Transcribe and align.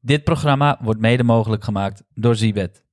Dit 0.00 0.24
programma 0.24 0.78
wordt 0.80 1.00
mede 1.00 1.24
mogelijk 1.24 1.64
gemaakt 1.64 2.02
door 2.14 2.36
Zibet. 2.36 2.84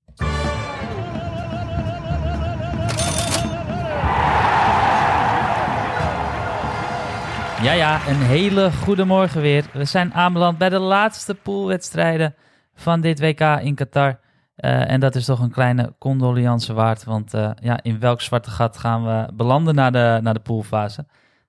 Ja, 7.62 7.72
ja, 7.72 8.08
een 8.08 8.22
hele 8.22 8.72
goede 8.72 9.06
morgen 9.06 9.42
weer. 9.42 9.66
We 9.74 9.86
zijn 9.86 10.14
aanbeland 10.14 10.58
bij 10.58 10.70
de 10.70 10.80
laatste 10.80 11.36
poolwedstrijden 11.36 12.36
van 12.74 13.02
dit 13.02 13.20
WK 13.20 13.40
in 13.40 13.76
Qatar. 13.76 14.20
Eh, 14.56 14.92
en 14.92 15.00
dat 15.00 15.16
is 15.16 15.26
toch 15.26 15.40
een 15.40 15.52
kleine 15.52 15.96
condolence 16.00 16.74
waard. 16.74 17.04
Want 17.04 17.34
eh, 17.34 17.52
ja, 17.62 17.80
in 17.84 18.00
welk 18.00 18.22
zwarte 18.22 18.50
gat 18.50 18.78
gaan 18.78 19.04
we 19.04 19.34
belanden 19.34 19.76
naar 19.76 19.92
de, 19.92 20.20
naar 20.22 20.34
de 20.34 20.40
poolfase? 20.40 21.06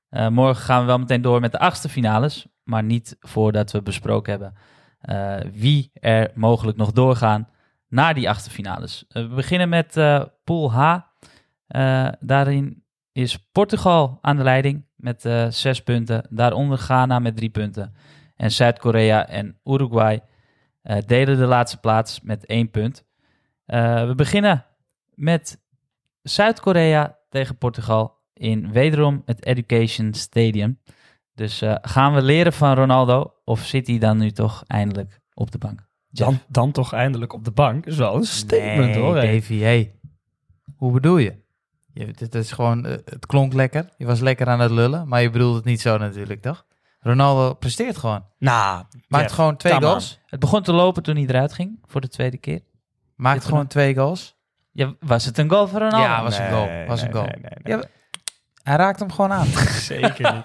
Eh, 0.08 0.28
morgen 0.28 0.64
gaan 0.64 0.80
we 0.80 0.86
wel 0.86 0.98
meteen 0.98 1.22
door 1.22 1.40
met 1.40 1.52
de 1.52 1.58
achtste 1.58 1.88
finales. 1.88 2.46
Maar 2.64 2.82
niet 2.82 3.16
voordat 3.20 3.72
we 3.72 3.82
besproken 3.82 4.30
hebben 4.30 4.54
eh, 5.06 5.36
wie 5.52 5.90
er 5.94 6.30
mogelijk 6.34 6.76
nog 6.76 6.92
doorgaan 6.92 7.48
naar 7.88 8.14
die 8.14 8.28
achtste 8.28 8.50
finales. 8.50 9.04
Eh, 9.08 9.22
we 9.22 9.34
beginnen 9.34 9.68
met 9.68 9.96
eh, 9.96 10.22
pool 10.44 10.72
H. 10.72 10.98
Daarin 12.20 12.84
is 13.12 13.38
Portugal 13.52 14.18
aan 14.20 14.36
de 14.36 14.42
leiding 14.42 14.84
met 14.96 15.28
zes 15.48 15.82
punten. 15.82 16.26
Daaronder 16.30 16.78
Ghana 16.78 17.18
met 17.18 17.36
drie 17.36 17.50
punten. 17.50 17.94
En 18.36 18.50
Zuid-Korea 18.50 19.28
en 19.28 19.58
Uruguay 19.64 20.22
delen 21.06 21.36
de 21.36 21.46
laatste 21.46 21.80
plaats 21.80 22.20
met 22.20 22.46
één 22.46 22.70
punt. 22.70 23.04
We 23.66 24.12
beginnen 24.16 24.64
met 25.14 25.60
Zuid-Korea 26.22 27.18
tegen 27.28 27.58
Portugal 27.58 28.18
in 28.32 28.72
wederom 28.72 29.22
het 29.24 29.44
Education 29.44 30.14
Stadium. 30.14 30.78
Dus 31.36 31.62
eh, 31.62 31.74
gaan 31.80 32.14
we 32.14 32.22
leren 32.22 32.52
van 32.52 32.74
Ronaldo 32.74 33.34
of 33.44 33.64
zit 33.64 33.86
hij 33.86 33.98
dan 33.98 34.18
nu 34.18 34.30
toch 34.30 34.62
eindelijk 34.66 35.20
op 35.34 35.50
de 35.50 35.58
bank? 35.58 35.88
Dan, 36.10 36.38
dan 36.48 36.72
toch 36.72 36.92
eindelijk 36.92 37.32
op 37.32 37.44
de 37.44 37.50
bank. 37.50 37.84
Dat 37.84 37.92
is 37.92 37.98
wel 37.98 38.14
een 38.14 38.24
statement 38.24 38.94
nee, 38.94 38.98
hoor. 38.98 39.14
Davy, 39.14 39.58
hey. 39.58 39.94
Hoe 40.76 40.92
bedoel 40.92 41.16
je? 41.16 41.44
je 41.92 42.10
dit 42.12 42.34
is 42.34 42.52
gewoon, 42.52 42.86
eh, 42.86 42.92
het 43.04 43.26
klonk 43.26 43.52
lekker. 43.52 43.88
Je 43.96 44.06
was 44.06 44.20
lekker 44.20 44.46
aan 44.46 44.60
het 44.60 44.70
lullen, 44.70 45.08
maar 45.08 45.22
je 45.22 45.30
bedoelt 45.30 45.54
het 45.54 45.64
niet 45.64 45.80
zo 45.80 45.98
natuurlijk, 45.98 46.42
toch? 46.42 46.66
Ronaldo 47.00 47.54
presteert 47.54 47.96
gewoon. 47.96 48.24
Nou, 48.38 48.84
Maakt 49.08 49.24
Jeff, 49.24 49.34
gewoon 49.34 49.56
twee 49.56 49.80
goals. 49.80 50.20
Het 50.26 50.40
begon 50.40 50.62
te 50.62 50.72
lopen 50.72 51.02
toen 51.02 51.16
hij 51.16 51.26
eruit 51.26 51.52
ging 51.52 51.78
voor 51.86 52.00
de 52.00 52.08
tweede 52.08 52.36
keer. 52.36 52.60
Maakt 53.14 53.38
Dit 53.38 53.48
gewoon 53.48 53.66
twee 53.66 53.94
goals. 53.94 54.36
Ja, 54.72 54.94
was 55.00 55.24
het 55.24 55.38
een 55.38 55.50
goal 55.50 55.68
voor 55.68 55.78
Ronaldo? 55.78 56.06
Ja, 56.06 56.22
was 56.22 56.38
een 56.38 56.50
goal. 56.50 56.86
Was 56.86 57.00
nee, 57.00 57.08
een 57.08 57.14
goal. 57.14 57.26
nee, 57.26 57.40
nee, 57.40 57.50
nee. 57.62 57.76
Ja, 57.76 57.84
hij 58.66 58.76
raakt 58.76 59.00
hem 59.00 59.12
gewoon 59.12 59.32
aan. 59.32 59.46
Zeker 59.92 60.32
niet. 60.34 60.44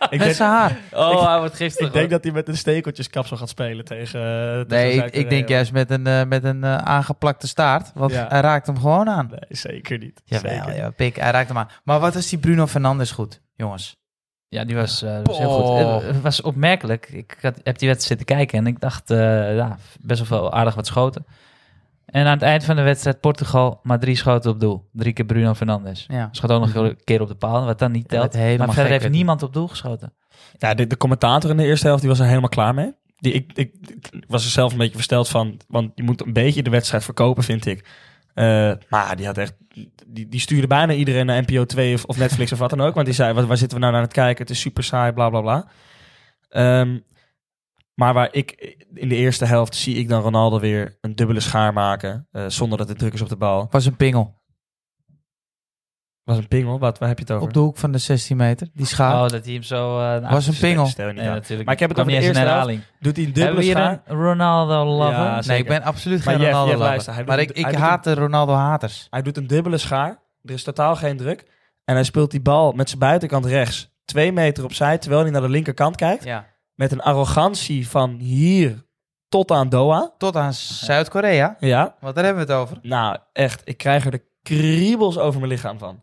ik, 0.00 0.10
Met 0.10 0.20
denk, 0.20 0.32
zijn 0.34 0.50
haar. 0.50 0.78
Oh, 0.92 1.26
hij 1.28 1.38
wordt 1.38 1.54
giftig. 1.54 1.86
ik 1.86 1.92
denk 1.92 2.10
dat 2.10 2.22
hij 2.24 2.32
met 2.32 2.48
een 2.48 2.56
stekeltjeskapsel 2.56 3.36
gaat 3.36 3.48
spelen 3.48 3.84
tegen... 3.84 4.20
eh, 4.20 4.60
tegen 4.60 4.66
Nee, 4.98 5.10
ik, 5.10 5.30
denk 5.30 5.48
juist 5.48 5.72
met 5.72 5.90
een, 5.90 6.06
eh, 6.06 6.24
met 6.24 6.44
een 6.44 6.64
eh, 6.64 6.76
aangeplakte 6.76 7.48
staart. 7.48 7.90
Want 7.94 8.12
Ja. 8.12 8.26
hij 8.28 8.40
raakt 8.40 8.66
hem 8.66 8.78
gewoon 8.80 9.08
aan. 9.08 9.26
Nee, 9.30 9.40
zeker 9.48 9.98
niet. 9.98 10.20
Jawel, 10.24 10.50
zeker 10.64 10.76
ja, 10.76 10.90
pik, 10.90 11.16
hij 11.16 11.30
raakt 11.30 11.48
hem 11.48 11.58
aan. 11.58 11.68
Maar 11.84 12.00
wat 12.00 12.14
is 12.14 12.28
die 12.28 12.38
Bruno 12.38 12.66
Fernandes 12.66 13.10
goed, 13.10 13.40
jongens? 13.54 13.96
Ja, 14.48 14.64
die 14.64 14.76
was, 14.76 15.02
eh, 15.02 15.18
was 15.22 15.38
heel 15.38 15.50
goed. 15.62 16.02
Het- 16.02 16.20
was 16.20 16.40
opmerkelijk. 16.40 17.08
Ik 17.08 17.36
had, 17.42 17.54
heb 17.62 17.78
die 17.78 17.88
wedstrijd 17.88 18.02
zitten 18.02 18.36
kijken 18.36 18.58
en 18.58 18.66
ik 18.66 18.80
dacht, 18.80 19.10
eh, 19.10 19.56
ja, 19.56 19.76
best 20.00 20.28
wel 20.28 20.38
veel 20.40 20.52
aardig 20.52 20.74
wat 20.74 20.86
schoten. 20.86 21.26
En 22.12 22.26
aan 22.26 22.32
het 22.32 22.42
eind 22.42 22.64
van 22.64 22.76
de 22.76 22.82
wedstrijd 22.82 23.20
Portugal 23.20 23.80
maar 23.82 23.98
drie 23.98 24.16
schoten 24.16 24.50
op 24.50 24.60
doel. 24.60 24.88
Drie 24.92 25.12
keer 25.12 25.24
Bruno 25.24 25.54
Fernandes. 25.54 26.06
Ja. 26.08 26.28
Schoot 26.32 26.50
ook 26.50 26.60
nog 26.60 26.74
een 26.74 26.96
keer 27.04 27.20
op 27.20 27.28
de 27.28 27.34
paal, 27.34 27.64
wat 27.64 27.78
dan 27.78 27.92
niet 27.92 28.10
Ja, 28.10 28.18
telt. 28.20 28.32
helemaal 28.32 28.66
maar 28.66 28.74
verder 28.74 28.92
heeft 28.92 29.10
niemand 29.10 29.42
op 29.42 29.52
doel 29.52 29.68
geschoten. 29.68 30.12
Ja, 30.58 30.74
de, 30.74 30.86
de 30.86 30.96
commentator 30.96 31.50
in 31.50 31.56
de 31.56 31.64
eerste 31.64 31.86
helft 31.86 32.00
die 32.00 32.10
was 32.10 32.18
er 32.20 32.26
helemaal 32.26 32.48
klaar 32.48 32.74
mee. 32.74 32.92
Die, 33.16 33.32
ik, 33.32 33.50
ik, 33.54 33.74
ik 33.86 34.24
was 34.28 34.44
er 34.44 34.50
zelf 34.50 34.72
een 34.72 34.78
beetje 34.78 34.94
versteld 34.94 35.28
van, 35.28 35.60
want 35.68 35.90
je 35.94 36.02
moet 36.02 36.26
een 36.26 36.32
beetje 36.32 36.62
de 36.62 36.70
wedstrijd 36.70 37.04
verkopen, 37.04 37.42
vind 37.42 37.66
ik. 37.66 37.88
Eh, 38.34 38.72
maar 38.88 39.16
die 39.16 39.26
had 39.26 39.38
echt, 39.38 39.54
die, 40.06 40.28
die 40.28 40.40
stuurde 40.40 40.66
bijna 40.66 40.92
iedereen 40.92 41.26
naar 41.26 41.42
NPO 41.42 41.64
2 41.64 41.94
of, 41.94 42.04
of 42.04 42.18
Netflix 42.18 42.52
of 42.52 42.58
wat 42.58 42.70
dan 42.70 42.80
ook. 42.80 42.94
Want 42.94 43.06
die 43.06 43.14
zei, 43.14 43.32
waar, 43.32 43.46
waar 43.46 43.56
zitten 43.56 43.76
we 43.76 43.82
nou 43.82 43.94
naar 43.94 44.02
het 44.02 44.12
kijken? 44.12 44.42
Het 44.42 44.50
is 44.54 44.60
super 44.60 44.84
saai, 44.84 45.12
bla 45.12 45.28
bla 45.30 45.40
bla. 45.40 45.66
Ehm, 46.48 46.98
maar 47.94 48.14
waar 48.14 48.28
ik 48.32 48.76
in 48.94 49.08
de 49.08 49.16
eerste 49.16 49.44
helft 49.44 49.74
zie 49.74 49.96
ik 49.96 50.08
dan 50.08 50.22
Ronaldo 50.22 50.60
weer 50.60 50.98
een 51.00 51.14
dubbele 51.16 51.40
schaar 51.40 51.72
maken, 51.72 52.28
eh, 52.30 52.44
zonder 52.48 52.78
dat 52.78 52.88
het 52.88 52.98
druk 52.98 53.12
is 53.12 53.20
op 53.20 53.28
de 53.28 53.36
bal. 53.36 53.66
Was 53.70 53.86
een 53.86 53.96
pingel. 53.96 54.40
Was 56.24 56.36
een 56.36 56.48
pingel, 56.48 56.78
wat, 56.78 56.98
waar 56.98 57.08
heb 57.08 57.18
je 57.18 57.24
het 57.24 57.32
over? 57.32 57.46
Op 57.46 57.52
de 57.52 57.58
hoek 57.60 57.76
van 57.76 57.92
de 57.92 57.98
16 57.98 58.36
meter. 58.36 58.68
Die 58.74 58.86
schaar. 58.86 59.14
Oh, 59.24 59.28
dat 59.28 59.44
hij 59.44 59.52
hem 59.54 59.62
zo... 59.62 59.98
eh 60.00 60.30
was 60.30 60.46
een 60.46 60.56
pingel. 60.56 60.88
Nee, 60.96 61.12
natuurlijk. 61.14 61.64
Maar 61.64 61.74
ik 61.74 61.80
heb 61.80 61.88
het 61.90 61.98
over 61.98 62.12
de 62.12 62.18
niet 62.18 62.26
eens 62.28 62.36
eerste 62.36 62.38
helft. 62.38 62.50
herhaling. 62.50 62.82
Doet 63.00 63.16
hij 63.16 63.24
een 63.24 63.32
Hebben 63.32 63.54
dubbele 63.54 63.56
we 63.56 63.62
hier 63.64 63.72
schaar? 63.76 64.02
een 64.04 64.16
Ronaldo-lover? 64.24 65.12
Ja, 65.12 65.42
nee, 65.46 65.58
ik 65.58 65.66
ben 65.66 65.82
absoluut 65.82 66.22
geen 66.22 66.36
Ronaldo 66.44 66.70
Jeff, 66.70 67.06
lover. 67.06 67.24
Maar 67.26 67.38
ik, 67.38 67.50
ik 67.50 67.74
haat 67.74 68.04
de 68.04 68.14
Ronaldo-haters. 68.14 69.06
Hij 69.10 69.22
doet 69.22 69.36
een 69.36 69.46
dubbele 69.46 69.78
schaar. 69.78 70.22
Er 70.42 70.50
is 70.54 70.62
totaal 70.62 70.96
geen 70.96 71.16
druk. 71.16 71.46
En 71.84 71.94
hij 71.94 72.04
speelt 72.04 72.30
die 72.30 72.40
bal 72.40 72.72
met 72.72 72.88
zijn 72.88 73.00
buitenkant 73.00 73.44
rechts. 73.46 73.90
Twee 74.04 74.32
meter 74.32 74.64
opzij, 74.64 74.98
terwijl 74.98 75.22
hij 75.22 75.30
naar 75.30 75.40
de 75.40 75.48
linkerkant 75.48 75.96
kijkt. 75.96 76.24
Ja. 76.24 76.46
Met 76.74 76.92
een 76.92 77.00
arrogantie 77.02 77.88
van 77.88 78.10
hier 78.10 78.86
tot 79.28 79.50
aan 79.50 79.68
Doha. 79.68 80.14
Tot 80.18 80.36
aan 80.36 80.52
Zuid-Korea. 80.52 81.56
Ja. 81.60 81.96
Want 82.00 82.14
daar 82.14 82.24
hebben 82.24 82.46
we 82.46 82.52
het 82.52 82.60
over. 82.60 82.78
Nou, 82.82 83.18
echt. 83.32 83.62
Ik 83.64 83.76
krijg 83.76 84.04
er 84.04 84.10
de 84.10 84.24
kriebels 84.42 85.18
over 85.18 85.40
mijn 85.40 85.52
lichaam 85.52 85.78
van. 85.78 86.02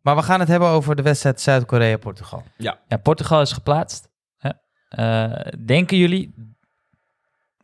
Maar 0.00 0.16
we 0.16 0.22
gaan 0.22 0.40
het 0.40 0.48
hebben 0.48 0.68
over 0.68 0.96
de 0.96 1.02
wedstrijd 1.02 1.40
Zuid-Korea-Portugal. 1.40 2.42
Ja, 2.56 2.78
Portugal 3.02 3.40
is 3.40 3.52
geplaatst. 3.52 4.12
Eh, 4.88 5.32
denken 5.64 5.96
jullie 5.96 6.34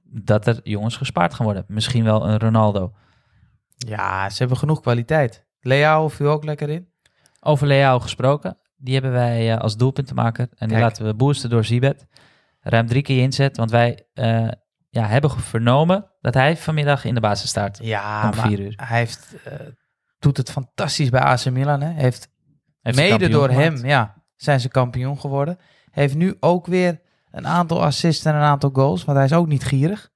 dat 0.02 0.46
er 0.46 0.60
jongens 0.62 0.96
gespaard 0.96 1.34
gaan 1.34 1.44
worden? 1.44 1.64
Misschien 1.68 2.04
wel 2.04 2.26
een 2.26 2.38
Ronaldo. 2.38 2.92
Ja, 3.76 4.30
ze 4.30 4.38
hebben 4.38 4.56
genoeg 4.56 4.80
kwaliteit. 4.80 5.46
Leao 5.60 6.08
viel 6.08 6.30
ook 6.30 6.44
lekker 6.44 6.68
in. 6.68 6.88
Over 7.40 7.66
Leao 7.66 7.98
gesproken. 7.98 8.58
Die 8.82 8.94
hebben 8.94 9.12
wij 9.12 9.52
eh, 9.52 9.58
als 9.58 9.76
doelpuntenmaker. 9.76 10.48
En 10.50 10.68
die 10.68 10.68
Kijk. 10.68 10.80
laten 10.80 11.04
we 11.04 11.14
boosten 11.14 11.50
door 11.50 11.64
Zibet. 11.64 12.06
Ruim 12.60 12.86
drie 12.86 13.02
keer 13.02 13.22
inzet. 13.22 13.56
Want 13.56 13.70
wij 13.70 14.06
eh, 14.12 14.48
ja, 14.88 15.06
hebben 15.06 15.30
vernomen 15.30 16.10
dat 16.20 16.34
hij 16.34 16.56
vanmiddag 16.56 17.04
in 17.04 17.14
de 17.14 17.20
basis 17.20 17.48
staat. 17.48 17.78
Ja, 17.82 18.26
Om 18.26 18.34
vier 18.34 18.60
uur. 18.60 18.72
hij 18.76 18.98
heeft, 18.98 19.34
eh, 19.44 19.52
doet 20.18 20.36
het 20.36 20.50
fantastisch 20.50 21.08
bij 21.10 21.20
AC 21.20 21.50
Milan. 21.50 21.80
Hè? 21.80 21.92
Heeft 21.92 22.28
mede 22.82 23.28
door 23.28 23.48
gemaakt. 23.48 23.64
hem 23.64 23.86
ja, 23.86 24.22
zijn 24.36 24.60
ze 24.60 24.68
kampioen 24.68 25.20
geworden. 25.20 25.58
Heeft 25.90 26.14
nu 26.14 26.36
ook 26.40 26.66
weer 26.66 27.00
een 27.30 27.46
aantal 27.46 27.84
assists 27.84 28.24
en 28.24 28.34
een 28.34 28.40
aantal 28.40 28.70
goals. 28.72 29.04
Want 29.04 29.16
hij 29.16 29.26
is 29.26 29.32
ook 29.32 29.46
niet 29.46 29.64
gierig. 29.64 30.10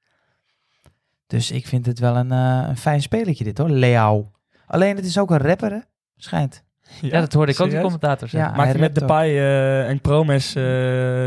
Dus 1.26 1.50
ik 1.50 1.66
vind 1.66 1.86
het 1.86 1.98
wel 1.98 2.16
een, 2.16 2.30
een 2.30 2.76
fijn 2.76 3.02
spelletje 3.02 3.44
dit 3.44 3.58
hoor, 3.58 3.68
Leao. 3.70 4.30
Alleen 4.66 4.96
het 4.96 5.04
is 5.04 5.18
ook 5.18 5.30
een 5.30 5.38
rapper 5.38 5.70
hè, 5.70 5.78
schijnt. 6.16 6.64
Ja, 7.00 7.20
dat 7.20 7.32
hoorde 7.32 7.52
ik 7.52 7.60
ook 7.60 7.64
de 7.66 7.70
serieus? 7.72 7.82
commentator 7.92 8.28
zeggen. 8.28 8.50
Ja. 8.50 8.56
Maakt 8.56 8.70
hij 8.70 8.80
met 8.80 8.94
Depay 8.94 9.28
eh 9.28 9.88
en 9.88 10.00
Promes 10.00 10.54
eh, 10.54 10.62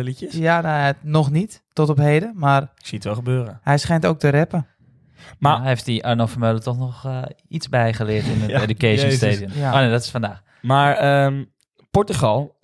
liedjes? 0.02 0.34
Ja, 0.34 0.62
nou, 0.62 0.94
nog 1.02 1.32
niet, 1.32 1.64
tot 1.74 1.90
op 1.90 1.98
heden. 1.98 2.32
Maar 2.36 2.62
Ik 2.62 2.86
zie 2.86 2.96
het 2.96 3.04
wel 3.04 3.16
gebeuren. 3.16 3.60
hij 3.64 3.78
schijnt 3.78 4.06
ook 4.06 4.20
te 4.20 4.30
rappen. 4.30 4.68
Maar- 5.40 5.64
heeft 5.64 5.86
die 5.86 6.06
Arno 6.06 6.26
Vermeulen 6.26 6.62
toch 6.64 6.78
nog 6.78 7.06
eh, 7.06 7.22
iets 7.48 7.70
bijgeleerd 7.70 8.26
in 8.26 8.42
het 8.42 8.50
Ja, 8.56 8.62
Education 8.62 9.10
Jezus. 9.10 9.16
Stadium? 9.36 9.52
Ja. 9.62 9.74
Oh 9.74 9.80
nee, 9.80 9.90
dat 9.90 10.02
is 10.04 10.10
vandaag. 10.10 10.42
Maar 10.62 10.96
ehm, 10.96 11.44
Portugal 11.92 12.60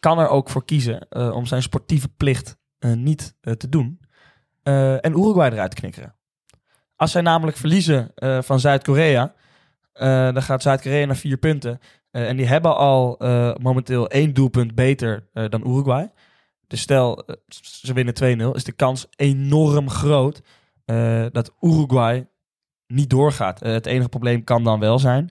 kan 0.00 0.18
er 0.18 0.28
ook 0.28 0.48
voor 0.50 0.64
kiezen 0.64 1.08
eh, 1.08 1.30
om 1.34 1.46
zijn 1.46 1.62
sportieve 1.62 2.08
plicht 2.08 2.56
eh, 2.78 2.92
niet 2.92 3.34
eh, 3.40 3.52
te 3.52 3.68
doen. 3.68 4.00
eh, 4.62 5.04
en 5.04 5.12
Uruguay 5.12 5.50
eruit 5.50 5.70
te 5.70 5.76
knikkeren. 5.80 6.14
Als 6.96 7.10
zij 7.12 7.20
namelijk 7.20 7.56
verliezen 7.56 8.10
eh, 8.14 8.38
van 8.42 8.60
Zuid-Korea, 8.60 9.32
eh, 9.92 10.32
dan 10.32 10.42
gaat 10.42 10.62
Zuid-Korea 10.62 11.06
naar 11.06 11.16
vier 11.16 11.36
punten. 11.36 11.78
Eh, 12.18 12.28
en 12.28 12.36
die 12.36 12.46
hebben 12.46 12.76
al 12.76 13.18
eh, 13.18 13.54
momenteel 13.60 14.08
één 14.08 14.34
doelpunt 14.34 14.74
beter 14.74 15.28
eh, 15.32 15.44
dan 15.48 15.66
Uruguay. 15.66 16.12
Dus 16.66 16.80
stel, 16.80 17.24
ze 17.62 17.92
winnen 17.92 18.14
2-0, 18.52 18.54
is 18.56 18.64
de 18.64 18.72
kans 18.72 19.06
enorm 19.16 19.90
groot 19.90 20.42
dat 21.32 21.52
Uruguay 21.60 22.28
niet 22.86 23.10
doorgaat. 23.10 23.60
Het 23.60 23.86
enige 23.86 24.08
probleem 24.08 24.44
kan 24.44 24.64
dan 24.64 24.80
wel 24.80 24.98
zijn 24.98 25.30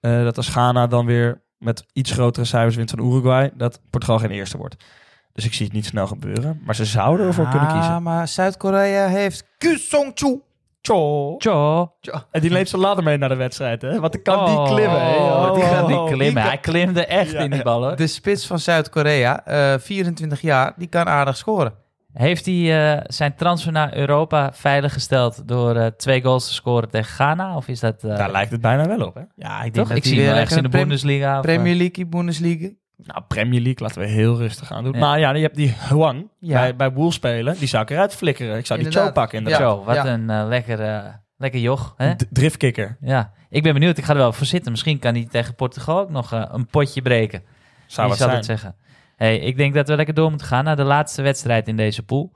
dat 0.00 0.36
als 0.36 0.48
Ghana 0.48 0.86
dan 0.86 1.06
weer 1.06 1.42
met 1.58 1.84
iets 1.92 2.10
grotere 2.12 2.44
cijfers 2.46 2.76
wint 2.76 2.90
van 2.90 3.06
Uruguay, 3.06 3.50
dat 3.54 3.80
Portugal 3.90 4.18
geen 4.18 4.30
eerste 4.30 4.56
wordt. 4.56 4.84
Dus 5.32 5.44
ik 5.44 5.54
zie 5.54 5.64
het 5.66 5.74
niet 5.74 5.86
snel 5.86 6.06
gebeuren. 6.06 6.60
Maar 6.64 6.74
ze 6.74 6.84
zouden 6.84 7.26
ervoor 7.26 7.48
kunnen 7.48 7.68
Ah, 7.68 7.74
kiezen. 7.74 8.02
maar 8.02 8.28
Zuid-Korea 8.28 9.06
heeft 9.06 9.44
Kusongchu. 9.58 10.40
Tjo. 10.80 11.36
Tjo. 11.36 11.92
En 12.30 12.40
die 12.40 12.50
neemt 12.50 12.68
zijn 12.68 12.82
ladder 12.82 13.04
mee 13.04 13.16
naar 13.16 13.28
de 13.28 13.34
wedstrijd, 13.36 13.82
hè? 13.82 14.00
Want 14.00 14.12
dan 14.12 14.22
kan 14.22 14.44
die 14.46 14.54
Oh, 14.58 14.66
klimmen, 14.74 15.00
hè? 15.00 15.16
Oh, 15.16 15.54
die 15.54 15.62
gaat 15.62 15.82
Oh, 15.82 15.88
niet 15.88 16.12
klimmen. 16.14 16.42
kan- 16.42 16.50
Hij 16.50 16.58
klimde 16.58 17.06
echt 17.06 17.30
Ja, 17.30 17.38
in 17.40 17.48
die 17.50 17.58
ja. 17.58 17.64
bal, 17.64 17.82
hoor. 17.82 17.96
De 17.96 18.06
spits 18.06 18.46
van 18.46 18.58
Zuid-Korea, 18.58 19.44
eh, 19.46 19.78
24 19.78 20.40
jaar, 20.40 20.72
die 20.76 20.88
kan 20.88 21.06
aardig 21.06 21.36
scoren. 21.36 21.72
Heeft 22.12 22.46
hij 22.46 22.94
eh, 22.96 23.00
zijn 23.06 23.34
transfer 23.34 23.72
naar 23.72 23.96
Europa 23.96 24.50
veiliggesteld 24.52 25.48
door 25.48 25.76
eh, 25.76 25.86
twee 25.86 26.22
goals 26.22 26.46
te 26.46 26.54
scoren 26.54 26.90
tegen 26.90 27.12
Ghana? 27.14 27.56
Of 27.56 27.68
is 27.68 27.80
dat... 27.80 28.04
eh, 28.04 28.16
Daar 28.16 28.30
lijkt 28.30 28.50
het 28.50 28.60
bijna 28.60 28.86
wel 28.86 29.06
op, 29.06 29.14
hè? 29.14 29.20
Ja, 29.36 29.62
ik 29.62 29.72
toch? 29.72 29.90
Ik 29.90 30.04
zie 30.04 30.16
hem 30.18 30.26
wel 30.26 30.34
ergens 30.36 30.56
in 30.56 30.62
de 30.62 30.68
Bundesliga. 30.68 31.30
of, 31.30 31.36
eh, 31.36 31.52
Premier 31.54 31.74
League, 31.74 32.06
Bundesliga. 32.06 32.68
Nou, 33.04 33.22
Premier 33.28 33.60
League 33.60 33.86
laten 33.86 34.00
we 34.00 34.06
heel 34.06 34.36
rustig 34.36 34.72
aan 34.72 34.84
doen. 34.84 34.92
Ja. 34.92 34.98
Maar 34.98 35.18
ja, 35.18 35.30
je 35.34 35.42
hebt 35.42 35.56
die 35.56 35.74
Huang 35.88 36.28
Ja. 36.38 36.58
bij, 36.60 36.76
bij 36.76 36.92
Wolves 36.92 37.14
spelen. 37.14 37.58
Die 37.58 37.68
zou 37.68 37.82
ik 37.82 37.90
eruit 37.90 38.14
flikkeren. 38.14 38.56
Ik 38.58 38.66
zou 38.66 38.82
die. 38.82 38.90
Cho 38.92 39.12
pakken 39.12 39.38
inderdaad. 39.38 39.60
Zo, 39.62 39.84
wat 39.84 39.94
Ja. 39.94 40.06
een 40.06 40.30
eh, 40.30 40.46
lekker, 40.48 40.80
eh, 40.80 41.04
lekker 41.36 41.60
joch. 41.60 41.94
Hè? 41.96 42.14
D- 42.16 42.26
Driftkicker. 42.30 42.96
Ja, 43.00 43.32
ik 43.48 43.62
ben 43.62 43.72
benieuwd. 43.72 43.98
Ik 43.98 44.04
ga 44.04 44.12
er 44.12 44.18
wel 44.18 44.32
voor 44.32 44.46
zitten. 44.46 44.70
Misschien 44.70 44.98
kan 44.98 45.14
hij 45.14 45.26
tegen 45.30 45.54
Portugal 45.54 45.98
ook 45.98 46.10
nog 46.10 46.32
eh, 46.32 46.44
een 46.48 46.66
potje 46.66 47.02
breken. 47.02 47.42
Zou 47.86 48.08
Wie 48.08 48.08
wat 48.08 48.16
zal 48.16 48.26
zijn. 48.26 48.36
het 48.36 48.44
zeggen? 48.46 48.76
Hey, 49.16 49.38
ik 49.38 49.56
denk 49.56 49.74
dat 49.74 49.88
we 49.88 49.96
lekker 49.96 50.14
door 50.14 50.28
moeten 50.30 50.46
gaan 50.46 50.64
naar 50.64 50.76
de 50.76 50.84
laatste 50.84 51.22
wedstrijd 51.22 51.68
in 51.68 51.76
deze 51.76 52.02
pool. 52.02 52.32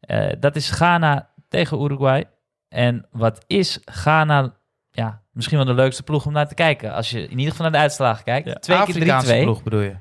Eh, 0.00 0.32
dat 0.40 0.56
is 0.56 0.70
Ghana 0.70 1.30
tegen 1.48 1.80
Uruguay. 1.82 2.24
En 2.68 3.06
wat 3.10 3.44
is 3.46 3.80
Ghana? 3.84 4.54
Ja, 4.90 5.21
misschien 5.32 5.56
wel 5.56 5.66
de 5.66 5.74
leukste 5.74 6.02
ploeg 6.02 6.26
om 6.26 6.32
naar 6.32 6.48
te 6.48 6.54
kijken. 6.54 6.92
Als 6.92 7.10
je 7.10 7.22
in 7.22 7.38
ieder 7.38 7.50
geval 7.50 7.62
naar 7.62 7.74
de 7.74 7.78
uitslagen 7.78 8.24
kijkt. 8.24 8.48
Ja. 8.48 8.54
Twee 8.54 8.76
Afrikaanse 8.76 9.32
keer 9.32 9.40
3-2. 9.40 9.42
ploeg 9.42 9.62
bedoel 9.62 9.80
je? 9.80 9.94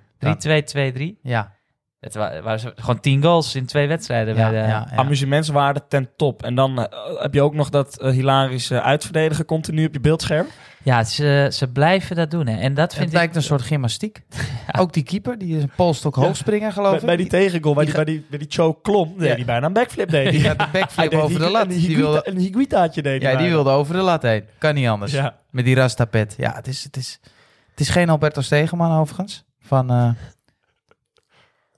3-2, 1.15 1.15
2-3. 1.15 1.19
Ja. 1.21 1.55
Het 2.01 2.15
wa- 2.15 2.42
waren 2.42 2.59
ze- 2.59 2.74
gewoon 2.75 3.00
10 3.00 3.21
goals 3.24 3.56
in 3.56 3.65
twee 3.65 3.88
wedstrijden. 3.88 4.36
Ja, 4.36 4.42
bij 4.50 4.62
de, 4.62 4.68
ja, 4.68 4.88
ja. 4.92 4.95
Amusementswaarde 4.95 5.81
ten 5.88 6.09
top. 6.18 6.44
En 6.44 6.56
dan 6.56 6.86
eh, 6.88 7.21
heb 7.21 7.33
je 7.33 7.42
ook 7.42 7.53
nog 7.53 7.69
dat 7.69 8.00
eh, 8.01 8.12
hilarische 8.12 8.81
uitverdedigen 8.81 9.45
continu 9.45 9.86
op 9.86 9.94
je 9.94 10.00
beeldscherm. 10.00 10.48
Ja, 10.83 11.03
ze, 11.03 11.50
ze 11.53 11.68
blijven 11.68 12.15
dat 12.15 12.31
doen. 12.31 12.48
Hè. 12.48 12.57
En 12.59 12.74
dat 12.74 12.83
Het 12.83 12.94
vind 12.94 13.07
ik... 13.07 13.13
lijkt 13.13 13.36
een 13.36 13.42
soort 13.44 13.62
gymnastiek. 13.62 14.21
Ook 14.80 14.94
die 14.94 15.03
keeper, 15.03 15.38
die 15.38 15.57
is 15.57 15.63
een 15.63 15.71
polstok 15.75 16.15
hoogspringer 16.15 16.71
geloof 16.71 16.89
Bij, 16.89 17.00
ik. 17.00 17.06
bij 17.06 17.15
die 17.15 17.27
tegengoal, 17.27 17.74
bij 17.74 17.86
die, 17.86 17.94
die 17.94 18.03
bij 18.03 18.13
die, 18.13 18.25
bij 18.30 18.39
die 18.39 18.48
Cho 18.50 18.74
klom, 18.74 19.13
deed 19.18 19.36
hij 19.36 19.45
bijna 19.45 19.65
een 19.65 19.74
backflip. 19.74 20.09
Deed 20.09 20.30
hij. 20.30 20.39
Ja, 20.39 20.53
de 20.53 20.68
backflip 20.71 21.09
deed 21.12 21.19
over 21.19 21.39
de 21.39 21.50
lat. 21.50 21.62
Een, 21.63 21.68
Die 21.69 21.77
higuita, 21.80 22.01
wilde, 22.01 22.21
een 22.30 22.38
higuitaatje 22.38 23.01
deed 23.01 23.21
hij 23.21 23.31
ja, 23.31 23.38
die 23.38 23.48
bijna. 23.48 23.53
wilde 23.63 23.69
over 23.80 23.94
de 23.94 24.01
lat 24.01 24.21
heen. 24.21 24.44
Kan 24.57 24.74
niet 24.75 24.88
anders. 24.88 25.12
Ja. 25.12 25.36
Met 25.50 25.65
die 25.65 25.75
rastapet. 25.75 26.36
Ja, 26.38 26.53
het 26.56 26.68
is, 26.68 26.83
het 26.83 26.98
is, 26.98 27.19
het 27.71 27.80
is 27.80 27.89
geen 27.89 28.09
Alberto 28.09 28.42
Stegeman 28.42 29.00
overigens. 29.00 29.44
Van 29.62 29.89
eh 29.89 30.09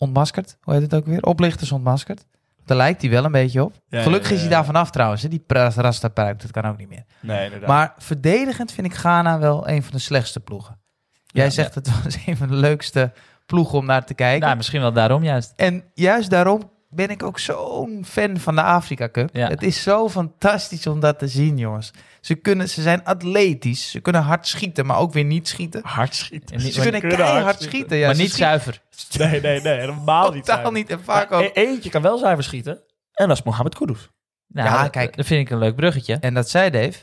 Ontmaskerd. 0.03 0.57
Hoe 0.61 0.73
heet 0.73 0.83
het 0.83 0.93
ook 0.93 1.05
weer? 1.05 1.21
Oplichters 1.21 1.71
Ontmaskerd. 1.71 2.25
Daar 2.65 2.77
lijkt 2.77 3.01
hij 3.01 3.11
wel 3.11 3.25
een 3.25 3.31
beetje 3.31 3.63
op. 3.63 3.73
Ja, 3.87 4.01
Gelukkig 4.01 4.29
ja, 4.29 4.35
is 4.35 4.41
hij 4.41 4.49
daar 4.49 4.65
vanaf 4.65 4.89
trouwens. 4.89 5.21
Hè? 5.21 5.27
Die 5.29 5.39
pra- 5.47 5.69
rastapuik, 5.75 6.41
dat 6.41 6.51
kan 6.51 6.65
ook 6.65 6.77
niet 6.77 6.89
meer. 6.89 7.03
Nee, 7.21 7.43
inderdaad. 7.43 7.69
Maar 7.69 7.93
verdedigend 7.97 8.71
vind 8.71 8.87
ik 8.87 8.95
Ghana 8.95 9.39
wel 9.39 9.67
een 9.69 9.83
van 9.83 9.91
de 9.91 9.99
slechtste 9.99 10.39
ploegen. 10.39 10.79
Jij 11.25 11.45
Ja, 11.45 11.51
zegt 11.51 11.75
het 11.75 12.03
was 12.03 12.17
een 12.25 12.37
van 12.37 12.47
de 12.47 12.55
leukste 12.55 13.11
ploegen 13.45 13.77
om 13.77 13.85
naar 13.85 14.05
te 14.05 14.13
kijken. 14.13 14.41
Nou, 14.45 14.57
misschien 14.57 14.81
wel 14.81 14.93
daarom 14.93 15.23
juist. 15.23 15.53
En 15.55 15.83
juist 15.93 16.29
daarom 16.29 16.71
ben 16.95 17.09
ik 17.09 17.23
ook 17.23 17.39
zo'n 17.39 18.05
fan 18.07 18.37
van 18.37 18.55
de 18.55 18.61
Afrika 18.63 19.09
Cup. 19.09 19.29
Ja. 19.33 19.47
Het 19.47 19.61
is 19.63 19.83
zo 19.83 20.09
fantastisch 20.09 20.87
om 20.87 20.99
dat 20.99 21.19
te 21.19 21.27
zien, 21.27 21.57
jongens. 21.57 21.91
Ze, 22.21 22.35
kunnen, 22.35 22.69
ze 22.69 22.81
zijn 22.81 23.03
atletisch, 23.03 23.91
ze 23.91 23.99
kunnen 23.99 24.21
hard 24.21 24.47
schieten, 24.47 24.85
maar 24.85 24.97
ook 24.97 25.13
weer 25.13 25.23
niet 25.23 25.47
schieten. 25.47 25.81
hard 25.83 26.15
schieten. 26.15 26.57
Niet- 26.61 26.73
Ze 26.73 26.81
kunnen 26.81 27.01
kunnen 27.01 27.27
hard 27.27 27.43
schieten. 27.55 27.69
schieten. 27.69 27.97
Ja, 27.97 28.05
maar 28.05 28.15
ze 28.15 28.21
niet 28.21 28.31
schieten 28.31 28.49
zuiver. 28.61 28.81
Nee, 29.31 29.41
nee, 29.41 29.61
nee. 29.61 29.79
Helemaal 29.79 30.31
niet. 30.31 30.45
Totaal 30.45 30.71
niet. 30.71 30.89
En 30.89 31.03
vaak 31.03 31.29
Maar 31.29 31.39
ook. 31.39 31.45
e- 31.45 31.61
eentje 31.61 31.89
kan 31.89 32.01
wel 32.01 32.17
zuiver 32.17 32.43
schieten. 32.43 32.81
En 33.13 33.27
dat 33.27 33.37
is 33.37 33.43
Mohamed 33.43 33.75
Kudus. 33.75 34.09
Nou, 34.47 34.67
Ja, 34.69 34.81
dat- 34.81 34.91
kijk. 34.91 35.15
Dat 35.17 35.25
vind 35.25 35.41
ik 35.45 35.49
een 35.53 35.57
leuk 35.59 35.75
bruggetje. 35.75 36.17
En 36.19 36.33
dat 36.33 36.49
zei 36.49 36.69
Dave. 36.69 36.99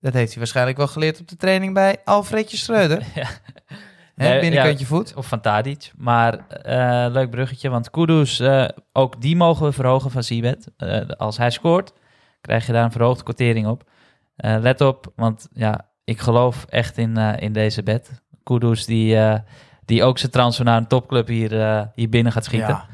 Dat 0.00 0.12
heeft 0.12 0.28
hij 0.30 0.38
waarschijnlijk 0.38 0.76
wel 0.76 0.86
geleerd 0.86 1.20
op 1.20 1.28
de 1.28 1.36
training 1.36 1.74
bij 1.74 1.96
Alfredje 2.04 2.56
Schreuder. 2.56 3.02
Ja. 3.14 3.28
Hè, 4.14 4.28
Nee, 4.28 4.40
binnenkantje 4.40 4.86
voet. 4.86 5.14
Of 5.14 5.26
van 5.26 5.40
Tadic. 5.40 5.92
Maar 5.96 6.38
eh, 6.48 7.12
leuk 7.12 7.30
bruggetje, 7.30 7.68
want 7.68 7.90
Kudus, 7.90 8.40
eh, 8.40 8.68
ook 8.92 9.20
die 9.20 9.36
mogen 9.36 9.66
we 9.66 9.72
verhogen 9.72 10.10
van 10.10 10.22
Sibet. 10.22 10.70
Eh, 10.76 11.00
als 11.08 11.36
hij 11.36 11.50
scoort, 11.50 11.92
krijg 12.40 12.66
je 12.66 12.72
daar 12.72 12.84
een 12.84 12.92
verhoogde 12.92 13.22
quotering 13.22 13.66
op. 13.66 13.82
Let 14.36 14.80
op, 14.80 15.12
want 15.16 15.48
ja, 15.52 15.88
ik 16.04 16.20
geloof 16.20 16.64
echt 16.68 16.98
in, 16.98 17.16
in 17.16 17.52
deze 17.52 17.82
bed. 17.82 18.22
Kudus 18.42 18.84
die, 18.86 19.18
die 19.84 20.02
ook 20.04 20.18
zijn 20.18 20.30
transfer 20.32 20.64
naar 20.64 20.76
een 20.76 20.86
topclub 20.86 21.26
hier, 21.28 21.50
hier 21.94 22.08
binnen 22.08 22.32
gaat 22.32 22.44
schieten. 22.44 22.68
Ja. 22.68 22.86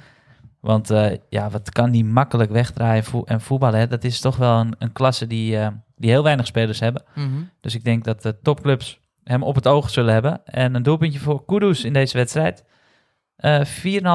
Want 0.61 0.89
ja, 1.29 1.51
wat 1.51 1.71
kan 1.71 1.91
die 1.91 2.05
makkelijk 2.05 2.51
wegdraaien 2.51 3.05
vo- 3.05 3.25
en 3.25 3.41
voetballen. 3.41 3.79
Hè? 3.79 3.87
Dat 3.87 4.05
is 4.05 4.21
toch 4.21 4.37
wel 4.37 4.61
een, 4.61 4.75
een 4.79 4.93
klasse 4.93 5.27
die, 5.27 5.59
die 5.97 6.11
heel 6.11 6.23
weinig 6.23 6.47
spelers 6.47 6.81
hebben. 6.81 7.03
Mhm. 7.15 7.29
Dus 7.61 7.75
ik 7.75 7.85
denk 7.85 8.05
dat 8.05 8.23
de 8.23 8.41
topclubs 8.43 9.01
hem 9.31 9.43
op 9.43 9.55
het 9.55 9.69
oog 9.69 9.91
zullen 9.91 10.13
hebben. 10.13 10.45
En 10.45 10.75
een 10.75 10.83
doelpuntje 10.83 11.19
voor 11.19 11.45
Kudus 11.45 11.85
in 11.85 11.93
deze 11.93 12.17
wedstrijd. 12.17 12.65
Eh 13.37 13.61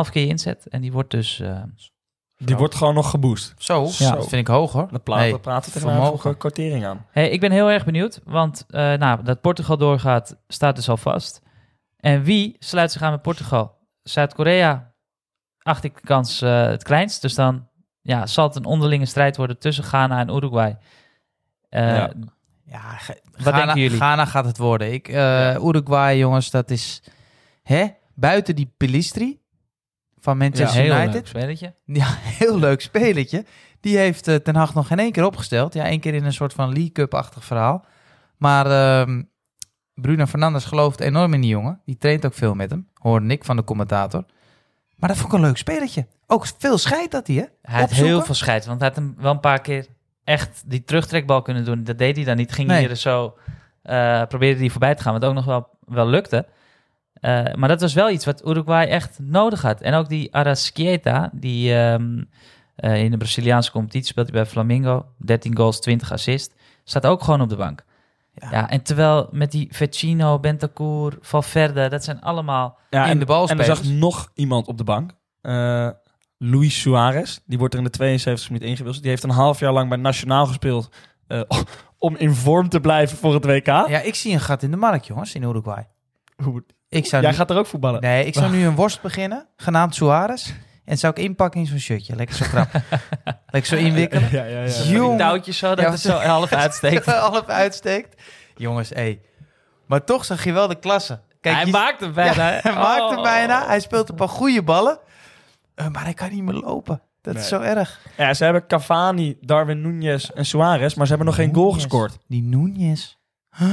4,5 0.05 0.11
keer 0.11 0.27
inzet. 0.27 0.67
En 0.67 0.81
die 0.81 0.91
wordt 0.91 1.11
dus... 1.11 1.39
eh, 1.39 1.63
Die 2.37 2.55
wordt 2.57 2.75
gewoon 2.75 2.93
nog 2.93 3.09
geboost. 3.09 3.53
Zo, 3.57 3.87
Ja. 3.97 4.11
dat 4.11 4.27
vind 4.29 4.41
ik 4.41 4.47
hoog 4.47 4.71
hoor. 4.71 4.87
Dan 4.91 5.03
praten, 5.03 5.29
Nee, 5.29 5.39
praten 5.39 5.71
tegen 5.71 5.89
vermogen. 5.89 6.29
een 6.29 6.37
kortering 6.37 6.85
aan. 6.85 7.05
Hey, 7.11 7.29
ik 7.29 7.39
ben 7.39 7.51
heel 7.51 7.69
erg 7.71 7.85
benieuwd. 7.85 8.21
Want 8.23 8.65
eh, 8.69 8.93
nou, 8.93 9.23
dat 9.23 9.41
Portugal 9.41 9.77
doorgaat, 9.77 10.37
staat 10.47 10.75
dus 10.75 10.89
al 10.89 10.97
vast. 10.97 11.41
En 11.97 12.23
wie 12.23 12.55
sluit 12.59 12.91
zich 12.91 13.01
aan 13.01 13.11
met 13.11 13.21
Portugal? 13.21 13.77
Zuid-Korea 14.03 14.93
acht 15.61 15.83
ik 15.83 15.95
de 15.95 16.01
kans 16.01 16.41
eh, 16.41 16.65
het 16.65 16.83
kleinst. 16.83 17.21
Dus 17.21 17.35
dan 17.35 17.67
ja, 18.01 18.25
zal 18.25 18.47
het 18.47 18.55
een 18.55 18.65
onderlinge 18.65 19.05
strijd 19.05 19.37
worden 19.37 19.59
tussen 19.59 19.83
Ghana 19.83 20.19
en 20.19 20.29
Uruguay. 20.35 20.77
Eh, 21.69 21.95
Ja. 21.95 22.11
Ja, 22.65 22.97
Wat 23.31 23.41
Ghana, 23.41 23.57
denken 23.57 23.81
jullie? 23.81 23.97
Ghana 23.97 24.25
gaat 24.25 24.45
het 24.45 24.57
worden. 24.57 24.93
Ik, 24.93 25.07
eh, 25.07 25.55
Uruguay, 25.63 26.17
jongens, 26.17 26.49
dat 26.51 26.71
is... 26.71 27.03
Hè? 27.63 27.85
Buiten 28.13 28.55
die 28.55 28.73
Pelistri 28.77 29.39
van 30.19 30.37
Manchester 30.37 30.81
heel 30.81 30.93
United. 30.95 31.13
leuk 31.13 31.27
spelletje. 31.27 31.75
Ja, 31.85 32.07
heel 32.39 32.59
leuk 32.59 32.81
spelletje. 32.81 33.45
Die 33.79 33.97
heeft 33.97 34.27
eh, 34.27 34.35
Ten 34.35 34.55
Hag 34.55 34.73
nog 34.73 34.87
geen 34.87 34.99
één 34.99 35.11
keer 35.11 35.25
opgesteld. 35.25 35.73
Ja, 35.73 35.83
één 35.85 35.99
keer 35.99 36.13
in 36.13 36.25
een 36.25 36.33
soort 36.33 36.53
van 36.53 36.67
League 36.67 36.91
Cup-achtig 36.91 37.45
verhaal. 37.45 37.85
Maar 38.37 38.65
ehm, 38.65 39.21
Bruno 39.93 40.25
Fernandes 40.25 40.65
gelooft 40.65 40.99
enorm 40.99 41.33
in 41.33 41.41
die 41.41 41.49
jongen. 41.49 41.81
Die 41.85 41.97
traint 41.97 42.25
ook 42.25 42.33
veel 42.33 42.53
met 42.53 42.69
hem. 42.69 42.87
Hoorde 42.93 43.27
ik 43.27 43.43
van 43.45 43.55
de 43.55 43.63
commentator. 43.63 44.25
Maar 44.95 45.09
dat 45.09 45.17
vond 45.17 45.31
ik 45.33 45.39
een 45.39 45.45
leuk 45.45 45.57
spelletje. 45.57 46.07
Ook 46.27 46.45
veel 46.57 46.77
scheid 46.77 47.11
dat 47.11 47.27
hij, 47.27 47.35
hè? 47.35 47.43
Hij 47.61 47.79
had 47.79 47.89
Opzoeken. 47.89 48.13
heel 48.13 48.25
veel 48.25 48.35
scheid, 48.35 48.65
want 48.65 48.79
hij 48.79 48.87
had 48.87 48.97
hem 48.97 49.15
wel 49.17 49.31
een 49.31 49.39
paar 49.39 49.61
keer 49.61 49.85
echt 50.25 50.63
die 50.65 50.83
terugtrekbal 50.83 51.41
kunnen 51.41 51.65
doen. 51.65 51.83
Dat 51.83 51.97
deed 51.97 52.15
hij 52.15 52.25
dan 52.25 52.37
niet. 52.37 52.51
Ging 52.51 52.67
Nee. 52.67 52.79
hij 52.79 52.89
er 52.89 52.95
zo, 52.95 53.37
eh, 53.81 54.23
probeerde 54.27 54.59
hij 54.59 54.69
voorbij 54.69 54.95
te 54.95 55.01
gaan, 55.01 55.13
wat 55.13 55.25
ook 55.25 55.33
nog 55.33 55.45
wel, 55.45 55.67
wel 55.85 56.07
lukte. 56.07 56.45
Eh, 57.13 57.53
maar 57.53 57.69
dat 57.69 57.81
was 57.81 57.93
wel 57.93 58.09
iets 58.09 58.25
wat 58.25 58.47
Uruguay 58.47 58.87
echt 58.87 59.19
nodig 59.21 59.61
had. 59.61 59.81
En 59.81 59.93
ook 59.93 60.09
die 60.09 60.33
Arrascaeta, 60.33 61.29
die 61.33 61.75
ehm, 61.75 62.23
eh, 62.75 63.03
in 63.03 63.11
de 63.11 63.17
Braziliaanse 63.17 63.71
competitie 63.71 64.07
speelt 64.07 64.29
hij 64.31 64.41
bij 64.41 64.51
Flamengo. 64.51 65.05
13 65.17 65.57
goals, 65.57 65.81
20 65.81 66.11
assists. 66.11 66.55
Staat 66.83 67.05
ook 67.05 67.23
gewoon 67.23 67.41
op 67.41 67.49
de 67.49 67.55
bank. 67.55 67.83
Ja. 68.33 68.49
Ja, 68.51 68.69
en 68.69 68.81
terwijl 68.81 69.27
met 69.31 69.51
die 69.51 69.67
Vecino, 69.71 70.39
Bentancur, 70.39 71.17
Valverde, 71.21 71.87
dat 71.89 72.03
zijn 72.03 72.21
allemaal... 72.21 72.77
Ja, 72.89 73.03
In 73.03 73.09
en, 73.11 73.19
de 73.19 73.25
balspelers. 73.25 73.67
En 73.67 73.75
er 73.75 73.83
zag 73.83 73.93
nog 73.93 74.31
iemand 74.33 74.67
op 74.67 74.77
de 74.77 74.83
bank. 74.83 75.11
Luis 76.37 76.81
Suarez. 76.81 77.37
Die 77.45 77.57
wordt 77.57 77.73
er 77.73 77.79
in 77.79 77.85
de 77.85 77.91
72 77.91 78.47
minuten 78.49 78.69
ingewisseld. 78.69 79.01
Die 79.01 79.11
heeft 79.11 79.23
een 79.23 79.29
half 79.29 79.59
jaar 79.59 79.71
lang 79.73 79.89
bij 79.89 79.97
Nationaal 79.97 80.45
gespeeld. 80.45 80.89
eh, 81.27 81.41
om 81.97 82.15
in 82.17 82.33
vorm 82.33 82.69
te 82.69 82.79
blijven 82.79 83.17
voor 83.17 83.33
het 83.33 83.45
WK. 83.45 83.65
Ja, 83.65 83.99
ik 83.99 84.15
zie 84.15 84.33
een 84.33 84.39
gat 84.39 84.63
in 84.63 84.71
de 84.71 84.77
markt, 84.77 85.07
jongens, 85.07 85.33
in 85.35 85.41
Uruguay. 85.43 85.87
Hoe- 86.43 86.63
Ik 86.89 87.05
zou 87.05 87.21
Jij 87.21 87.31
nu- 87.31 87.37
gaat 87.37 87.49
er 87.49 87.57
ook 87.57 87.65
voetballen. 87.65 88.01
Nee, 88.01 88.25
ik 88.25 88.33
zou 88.33 88.51
nu 88.51 88.65
een 88.67 88.75
worst 88.75 89.01
beginnen, 89.01 89.47
genaamd 89.57 89.95
Suarez. 89.95 90.51
En 90.85 90.97
zou 90.97 91.13
ik 91.15 91.23
inpakken 91.23 91.59
in 91.59 91.65
zo'n 91.67 91.79
shirtje. 91.79 92.15
Lekker 92.15 92.35
zo 92.35 92.45
krap. 92.49 92.67
Lekker 93.47 93.65
zo 93.65 93.75
inwikkelen. 93.85 94.29
Ja, 94.31 94.43
ja, 94.43 94.59
ja. 94.63 94.83
Jong. 94.83 95.09
Die 95.09 95.17
touwtjes 95.17 95.57
zo, 95.57 95.67
dat 95.75 95.85
Ja, 95.85 95.91
het 95.91 95.99
zo 95.99 96.11
half 96.11 96.51
uitsteekt. 96.53 97.05
Half 97.05 97.47
uitsteekt. 97.47 98.21
Jongens, 98.55 98.89
hé. 98.89 99.19
Maar 99.85 100.03
toch 100.03 100.25
zag 100.25 100.43
je 100.43 100.51
wel 100.51 100.67
de 100.67 100.79
klasse. 100.79 101.19
Kijk, 101.41 101.55
hij 101.55 101.65
je- 101.65 101.71
maakt 101.71 101.99
hem 101.99 102.13
bijna. 102.13 102.49
Ja, 102.53 102.59
hij 102.61 102.73
maakt 102.73 103.01
Oh. 103.01 103.09
hem 103.09 103.21
bijna. 103.21 103.65
Hij 103.67 103.79
speelt 103.79 104.09
een 104.09 104.15
paar 104.15 104.29
goede 104.29 104.63
ballen. 104.63 104.99
Eh, 105.75 105.87
maar 105.87 106.03
hij 106.03 106.13
kan 106.13 106.29
niet 106.31 106.43
meer 106.43 106.53
lopen. 106.53 107.01
Dat 107.21 107.35
is 107.35 107.47
zo 107.47 107.61
erg. 107.61 107.99
Ja, 108.17 108.33
ze 108.33 108.43
hebben 108.43 108.67
Cavani, 108.67 109.37
Darwin 109.41 109.81
Nunez 109.81 110.29
en 110.29 110.45
Suarez. 110.45 110.93
Maar 110.93 111.05
ze 111.05 111.09
hebben 111.13 111.27
nog 111.27 111.35
geen 111.35 111.53
goal 111.55 111.71
gescoord. 111.71 112.17
Die 112.27 112.41
Nunez. 112.41 113.15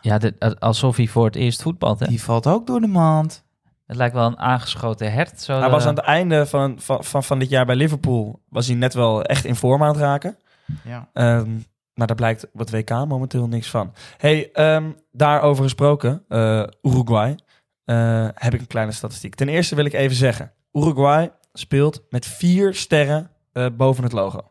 Ja, 0.00 0.18
dit- 0.18 0.60
alsof 0.60 0.96
hij 0.96 1.06
voor 1.06 1.24
het 1.24 1.36
eerst 1.36 1.62
voetbalt. 1.62 2.00
Hè? 2.00 2.06
Die 2.06 2.22
valt 2.22 2.46
ook 2.46 2.66
door 2.66 2.80
de 2.80 2.86
mand. 2.86 3.44
Het 3.86 3.96
lijkt 3.96 4.14
wel 4.14 4.26
een 4.26 4.38
aangeschoten 4.38 5.12
hert. 5.12 5.40
Zo 5.40 5.52
Hij 5.52 5.62
de- 5.64 5.70
was 5.70 5.86
aan 5.86 5.94
het 5.94 6.04
einde 6.04 6.46
van, 6.46 6.80
van, 6.80 7.04
van, 7.04 7.24
van 7.24 7.38
dit 7.38 7.48
jaar 7.48 7.66
bij 7.66 7.76
Liverpool. 7.76 8.42
Was 8.48 8.66
hij 8.66 8.76
net 8.76 8.94
wel 8.94 9.22
echt 9.24 9.44
in 9.44 9.56
vorm 9.56 9.82
aan 9.82 9.88
het 9.88 9.96
raken. 9.96 10.36
Ja. 10.84 11.08
Ehm, 11.12 11.50
maar 11.94 12.06
daar 12.06 12.16
blijkt 12.16 12.46
het 12.56 12.70
WK 12.70 12.90
momenteel 12.90 13.46
niks 13.48 13.70
van. 13.70 13.92
Hey, 14.16 14.50
ehm, 14.52 14.90
daarover 15.12 15.62
gesproken, 15.62 16.24
eh, 16.28 16.62
Uruguay, 16.82 17.38
eh, 17.84 18.28
heb 18.34 18.54
ik 18.54 18.60
een 18.60 18.66
kleine 18.66 18.92
statistiek. 18.92 19.34
Ten 19.34 19.48
eerste 19.48 19.74
wil 19.74 19.84
ik 19.84 19.92
even 19.92 20.16
zeggen, 20.16 20.52
Uruguay 20.72 21.30
speelt 21.58 22.02
met 22.10 22.26
vier 22.26 22.74
sterren 22.74 23.30
eh, 23.52 23.66
boven 23.76 24.04
het 24.04 24.12
logo. 24.12 24.50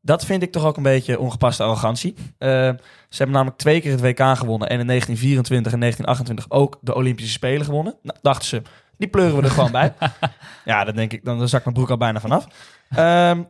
Dat 0.00 0.24
vind 0.24 0.42
ik 0.42 0.52
toch 0.52 0.64
ook 0.64 0.76
een 0.76 0.82
beetje 0.82 1.18
ongepaste 1.18 1.62
arrogantie. 1.62 2.14
Eh, 2.38 2.48
ze 3.08 3.16
hebben 3.16 3.34
namelijk 3.34 3.58
twee 3.58 3.80
keer 3.80 3.90
het 3.90 4.00
WK 4.00 4.36
gewonnen 4.36 4.68
en 4.68 4.80
in 4.80 4.86
1924 4.86 5.72
en 5.72 5.80
1928 5.80 6.50
ook 6.50 6.78
de 6.80 6.94
Olympische 6.94 7.32
Spelen 7.32 7.64
gewonnen. 7.64 7.98
Nou, 8.02 8.18
dachten 8.22 8.48
ze, 8.48 8.62
die 8.96 9.08
pleuren 9.08 9.36
we 9.36 9.42
er 9.42 9.50
gewoon 9.50 9.72
bij. 9.72 9.94
Ja, 10.64 10.84
dan 10.84 10.94
denk 10.94 11.12
ik, 11.12 11.24
dan 11.24 11.48
zak 11.48 11.64
mijn 11.64 11.76
broek 11.76 11.90
al 11.90 11.96
bijna 11.96 12.20
vanaf. 12.20 12.46
Ehm, 12.88 13.42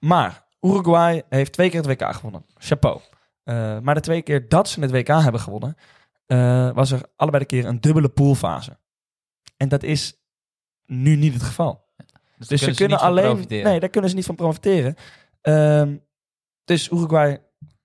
maar 0.00 0.46
Uruguay 0.60 1.22
heeft 1.28 1.52
twee 1.52 1.70
keer 1.70 1.80
het 1.82 2.00
WK 2.00 2.14
gewonnen. 2.14 2.44
Chapeau. 2.56 3.00
Eh, 3.44 3.78
maar 3.78 3.94
de 3.94 4.00
twee 4.00 4.22
keer 4.22 4.48
dat 4.48 4.68
ze 4.68 4.80
het 4.80 4.90
WK 4.90 5.08
hebben 5.08 5.40
gewonnen, 5.40 5.76
was 6.74 6.90
er 6.90 7.00
allebei 7.16 7.42
de 7.42 7.48
keer 7.48 7.64
een 7.64 7.80
dubbele 7.80 8.08
poolfase. 8.08 8.78
En 9.56 9.68
dat 9.68 9.82
is 9.82 10.14
nu 10.86 11.16
niet 11.16 11.32
het 11.32 11.42
geval. 11.42 11.87
Dus, 12.38 12.48
Dus 12.48 12.60
ze 12.60 12.66
kunnen 12.74 12.88
niet 12.88 12.98
van 12.98 13.08
alleen. 13.08 13.24
profiteren. 13.24 13.64
Nee, 13.70 13.80
daar 13.80 13.88
kunnen 13.88 14.10
ze 14.10 14.16
niet 14.16 14.24
van 14.26 14.34
profiteren. 14.34 14.94
Ehm, 15.40 15.96
dus 16.64 16.90
Uruguay 16.90 17.38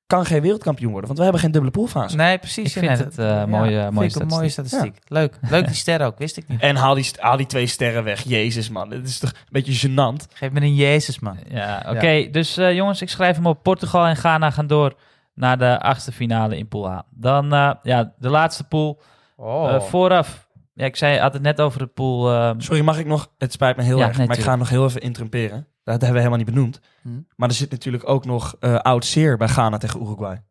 kan 0.07 0.25
geen 0.25 0.41
wereldkampioen 0.41 0.89
worden, 0.91 1.05
want 1.07 1.17
we 1.17 1.23
hebben 1.23 1.41
geen 1.41 1.51
dubbele 1.51 1.73
poolfase. 1.73 2.15
Nee, 2.15 2.37
precies. 2.37 2.65
Ik 2.65 2.71
vind 2.71 2.85
nee, 2.85 2.95
het, 2.97 3.15
dat- 3.15 3.25
eh, 3.25 3.45
mooie- 3.45 3.81
vind 3.81 3.91
mooie 3.93 4.07
ik 4.07 4.15
een 4.15 4.27
mooie 4.27 4.49
statistiek. 4.49 4.97
Leuk. 5.07 5.37
Leuk 5.49 5.65
die 5.67 5.75
sterren 5.75 6.07
ook, 6.07 6.17
wist 6.17 6.37
ik 6.37 6.47
niet. 6.47 6.61
En 6.61 6.75
haal 6.75 6.93
die, 6.95 7.11
haal 7.19 7.37
die 7.37 7.45
twee 7.45 7.67
sterren 7.67 8.03
weg. 8.03 8.23
Jezus, 8.23 8.69
man. 8.69 8.89
Dit 8.89 9.07
is 9.07 9.19
toch 9.19 9.29
een 9.31 9.63
beetje 9.63 9.89
gênant. 9.89 10.33
Geef 10.33 10.51
me 10.51 10.61
een 10.61 10.75
Jezus, 10.75 11.19
man. 11.19 11.37
Ja, 11.49 11.85
oké. 11.89 12.27
Dus 12.31 12.57
eh, 12.57 12.73
jongens, 12.73 13.01
ik 13.01 13.09
schrijf 13.09 13.35
hem 13.35 13.45
op. 13.45 13.63
Portugal 13.63 14.05
en 14.05 14.15
Ghana 14.15 14.49
gaan 14.51 14.67
door 14.67 14.93
naar 15.33 15.57
de 15.57 15.79
achtste 15.79 16.11
finale 16.11 16.57
in 16.57 16.67
pool 16.67 16.89
A. 16.89 17.05
Dan 17.09 17.53
eh, 17.53 17.71
ja, 17.83 18.13
de 18.17 18.29
laatste 18.29 18.63
pool. 18.63 19.01
Oh. 19.35 19.73
Eh, 19.73 19.81
vooraf, 19.81 20.47
ja, 20.73 20.85
ik 20.85 20.95
zei, 20.95 21.19
had 21.19 21.33
het 21.33 21.41
net 21.41 21.61
over 21.61 21.79
de 21.79 21.87
pool. 21.87 22.31
eh, 22.31 22.51
Sorry, 22.57 22.81
mag 22.81 22.99
ik 22.99 23.05
nog? 23.05 23.31
Het 23.37 23.51
spijt 23.51 23.77
me 23.77 23.83
heel 23.83 23.97
Ja, 23.97 24.07
erg, 24.07 24.17
nee, 24.17 24.27
maar 24.27 24.37
ik 24.37 24.43
ga 24.43 24.55
nog 24.55 24.69
heel 24.69 24.85
even 24.85 25.01
interrumperen. 25.01 25.67
Dat 25.83 25.93
hebben 25.93 26.11
we 26.11 26.17
helemaal 26.17 26.37
niet 26.37 26.53
benoemd. 26.53 26.79
Hm. 27.01 27.09
Maar 27.35 27.49
er 27.49 27.55
zit 27.55 27.71
natuurlijk 27.71 28.09
ook 28.09 28.25
nog 28.25 28.55
eh 28.59 28.75
oud 28.75 29.05
zeer 29.05 29.37
bij 29.37 29.47
Ghana 29.47 29.77
tegen 29.77 30.01
Uruguay. 30.01 30.43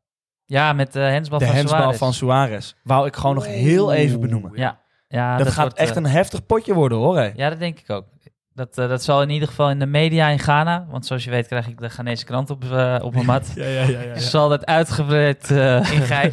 ja, 0.44 0.72
met 0.72 0.92
de 0.92 0.98
hensbal 1.00 1.38
de 1.38 1.44
van 1.46 1.54
hensbal 1.54 1.78
Suarez. 1.80 1.98
van 1.98 2.12
Suarez. 2.12 2.72
Wou 2.82 3.06
ik 3.06 3.16
gewoon 3.16 3.34
nog 3.34 3.46
heel 3.46 3.92
even 3.92 4.20
benoemen. 4.20 4.50
Ja, 4.54 4.80
ja 5.08 5.36
dat, 5.36 5.48
gaat 5.48 5.62
wordt, 5.62 5.78
echt 5.78 5.90
eh, 5.90 5.96
een 5.96 6.06
heftig 6.10 6.46
potje 6.46 6.74
worden, 6.74 6.98
hoor. 6.98 7.16
hé. 7.18 7.30
Ja, 7.34 7.48
dat 7.50 7.58
denk 7.58 7.78
ik 7.78 7.90
ook. 7.90 8.06
Dat, 8.54 8.78
eh, 8.78 8.88
dat 8.88 9.02
zal 9.02 9.22
in 9.22 9.30
ieder 9.30 9.48
geval 9.48 9.70
in 9.70 9.78
de 9.78 9.86
media 9.86 10.28
in 10.28 10.38
Ghana, 10.38 10.86
want 10.90 11.06
zoals 11.06 11.24
je 11.24 11.30
weet 11.30 11.46
krijg 11.46 11.68
ik 11.68 11.78
de 11.80 11.88
Ghanese 11.88 12.24
krant 12.24 12.50
op, 12.50 12.64
eh, 12.64 12.98
op 13.02 13.12
mijn 13.14 13.26
mat. 13.26 13.52
Ja, 13.54 13.64
ja, 13.64 13.82
ja. 13.82 14.00
ja, 14.00 14.18
Zal 14.18 14.48
dat 14.48 14.66
uitgebreid, 14.66 15.50
In 15.50 16.02
Gein. 16.02 16.32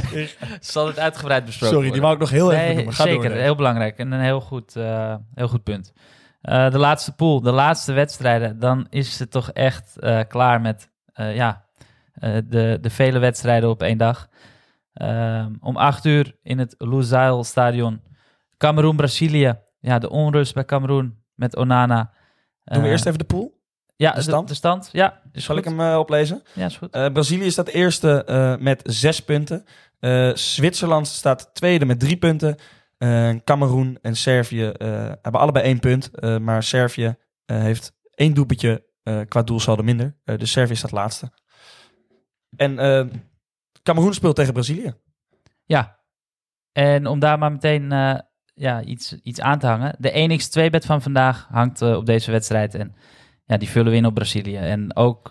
zal 0.60 0.86
het 0.86 0.98
uitgebreid 0.98 1.44
besproken 1.44 1.76
Sorry, 1.76 1.90
die 1.92 2.00
wou 2.00 2.14
ik 2.14 2.20
nog 2.20 2.30
heel 2.30 2.50
even 2.52 2.58
Nee, 2.58 2.68
benoemen. 2.68 2.94
Ga 2.94 3.02
zeker, 3.02 3.22
door, 3.22 3.30
nee. 3.30 3.42
heel 3.42 3.54
belangrijk 3.54 3.98
en 3.98 4.12
een 4.12 4.20
heel 4.20 4.40
goed, 4.40 4.76
eh, 4.76 5.14
heel 5.34 5.48
goed 5.48 5.62
punt. 5.62 5.92
Eh, 6.40 6.70
de 6.70 6.78
laatste 6.78 7.12
pool, 7.14 7.40
de 7.40 7.50
laatste 7.52 7.92
wedstrijden, 7.92 8.58
dan 8.58 8.86
is 8.90 9.18
het 9.18 9.30
toch 9.30 9.50
echt 9.50 9.98
eh, 9.98 10.20
klaar 10.28 10.60
met 10.60 10.90
eh, 11.12 11.34
ja, 11.34 11.64
eh, 12.12 12.36
de, 12.44 12.78
de 12.80 12.90
vele 12.90 13.18
wedstrijden 13.18 13.70
op 13.70 13.82
één 13.82 13.98
dag. 13.98 14.28
Ehm, 14.92 15.52
om 15.60 15.76
acht 15.76 16.04
uur 16.04 16.36
in 16.42 16.58
het 16.58 16.74
Lusail 16.78 17.44
Stadion, 17.44 18.00
Cameroen-Brazilië. 18.56 19.58
Ja, 19.80 19.98
de 19.98 20.10
onrust 20.10 20.54
bij 20.54 20.64
Cameroen 20.64 21.18
met 21.40 21.56
Onana. 21.56 22.12
Doen 22.64 22.78
we 22.80 22.84
Eh, 22.84 22.90
eerst 22.90 23.06
even 23.06 23.18
de 23.18 23.24
pool? 23.24 23.58
ja, 23.96 24.12
de 24.12 24.22
stand? 24.22 24.48
De, 24.48 24.54
stand, 24.54 24.88
ja. 24.92 25.22
Is 25.32 25.44
Zal 25.44 25.56
goed. 25.56 25.64
ik 25.64 25.70
hem 25.70 25.80
eh, 25.80 25.98
oplezen? 25.98 26.42
Ja, 26.52 26.66
is 26.66 26.76
goed. 26.76 26.90
Eh, 26.90 27.12
Brazilië 27.12 27.50
staat 27.50 27.68
eerste 27.68 28.24
met 28.60 28.80
zes 28.84 29.20
punten. 29.24 29.64
Zwitserland 30.34 31.06
staat 31.06 31.50
tweede 31.54 31.84
met 31.84 32.00
drie 32.00 32.16
punten. 32.16 32.56
Cameroen 33.44 33.98
en 34.02 34.16
Servië 34.16 34.72
hebben 35.22 35.40
allebei 35.40 35.64
één 35.64 35.78
punt. 35.80 36.10
Maar 36.40 36.62
Servië 36.62 37.16
heeft 37.46 37.92
één 38.14 38.34
doelpuntje 38.34 38.84
qua 39.28 39.42
doelsaldo 39.42 39.82
minder. 39.82 40.16
Dus 40.24 40.50
Servië 40.50 40.76
staat 40.76 40.90
laatste. 40.90 41.30
En 42.56 42.76
Cameroen 43.82 44.14
speelt 44.14 44.36
tegen 44.36 44.52
Brazilië. 44.52 44.94
Ja, 45.64 45.98
en 46.72 47.06
om 47.06 47.18
daar 47.18 47.38
maar 47.38 47.52
meteen 47.52 47.92
ja, 48.54 48.82
iets, 48.82 49.16
iets 49.22 49.40
aan 49.40 49.58
te 49.58 49.66
hangen. 49.66 49.96
De 49.98 50.40
1x2-bed 50.40 50.84
van 50.86 51.02
vandaag 51.02 51.46
hangt 51.50 51.82
eh, 51.82 51.96
op 51.96 52.06
deze 52.06 52.30
wedstrijd. 52.30 52.74
En 52.74 52.94
ja, 53.44 53.56
die 53.56 53.68
vullen 53.68 53.90
we 53.92 53.98
in 53.98 54.06
op 54.06 54.14
Brazilië. 54.14 54.56
En 54.56 54.96
ook 54.96 55.30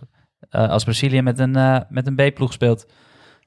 eh, 0.49 0.69
als 0.69 0.83
Brazilië 0.83 1.21
met 1.21 1.39
een, 1.39 1.55
eh, 1.55 1.79
met 1.89 2.07
een 2.07 2.15
B-ploeg 2.15 2.53
speelt, 2.53 2.91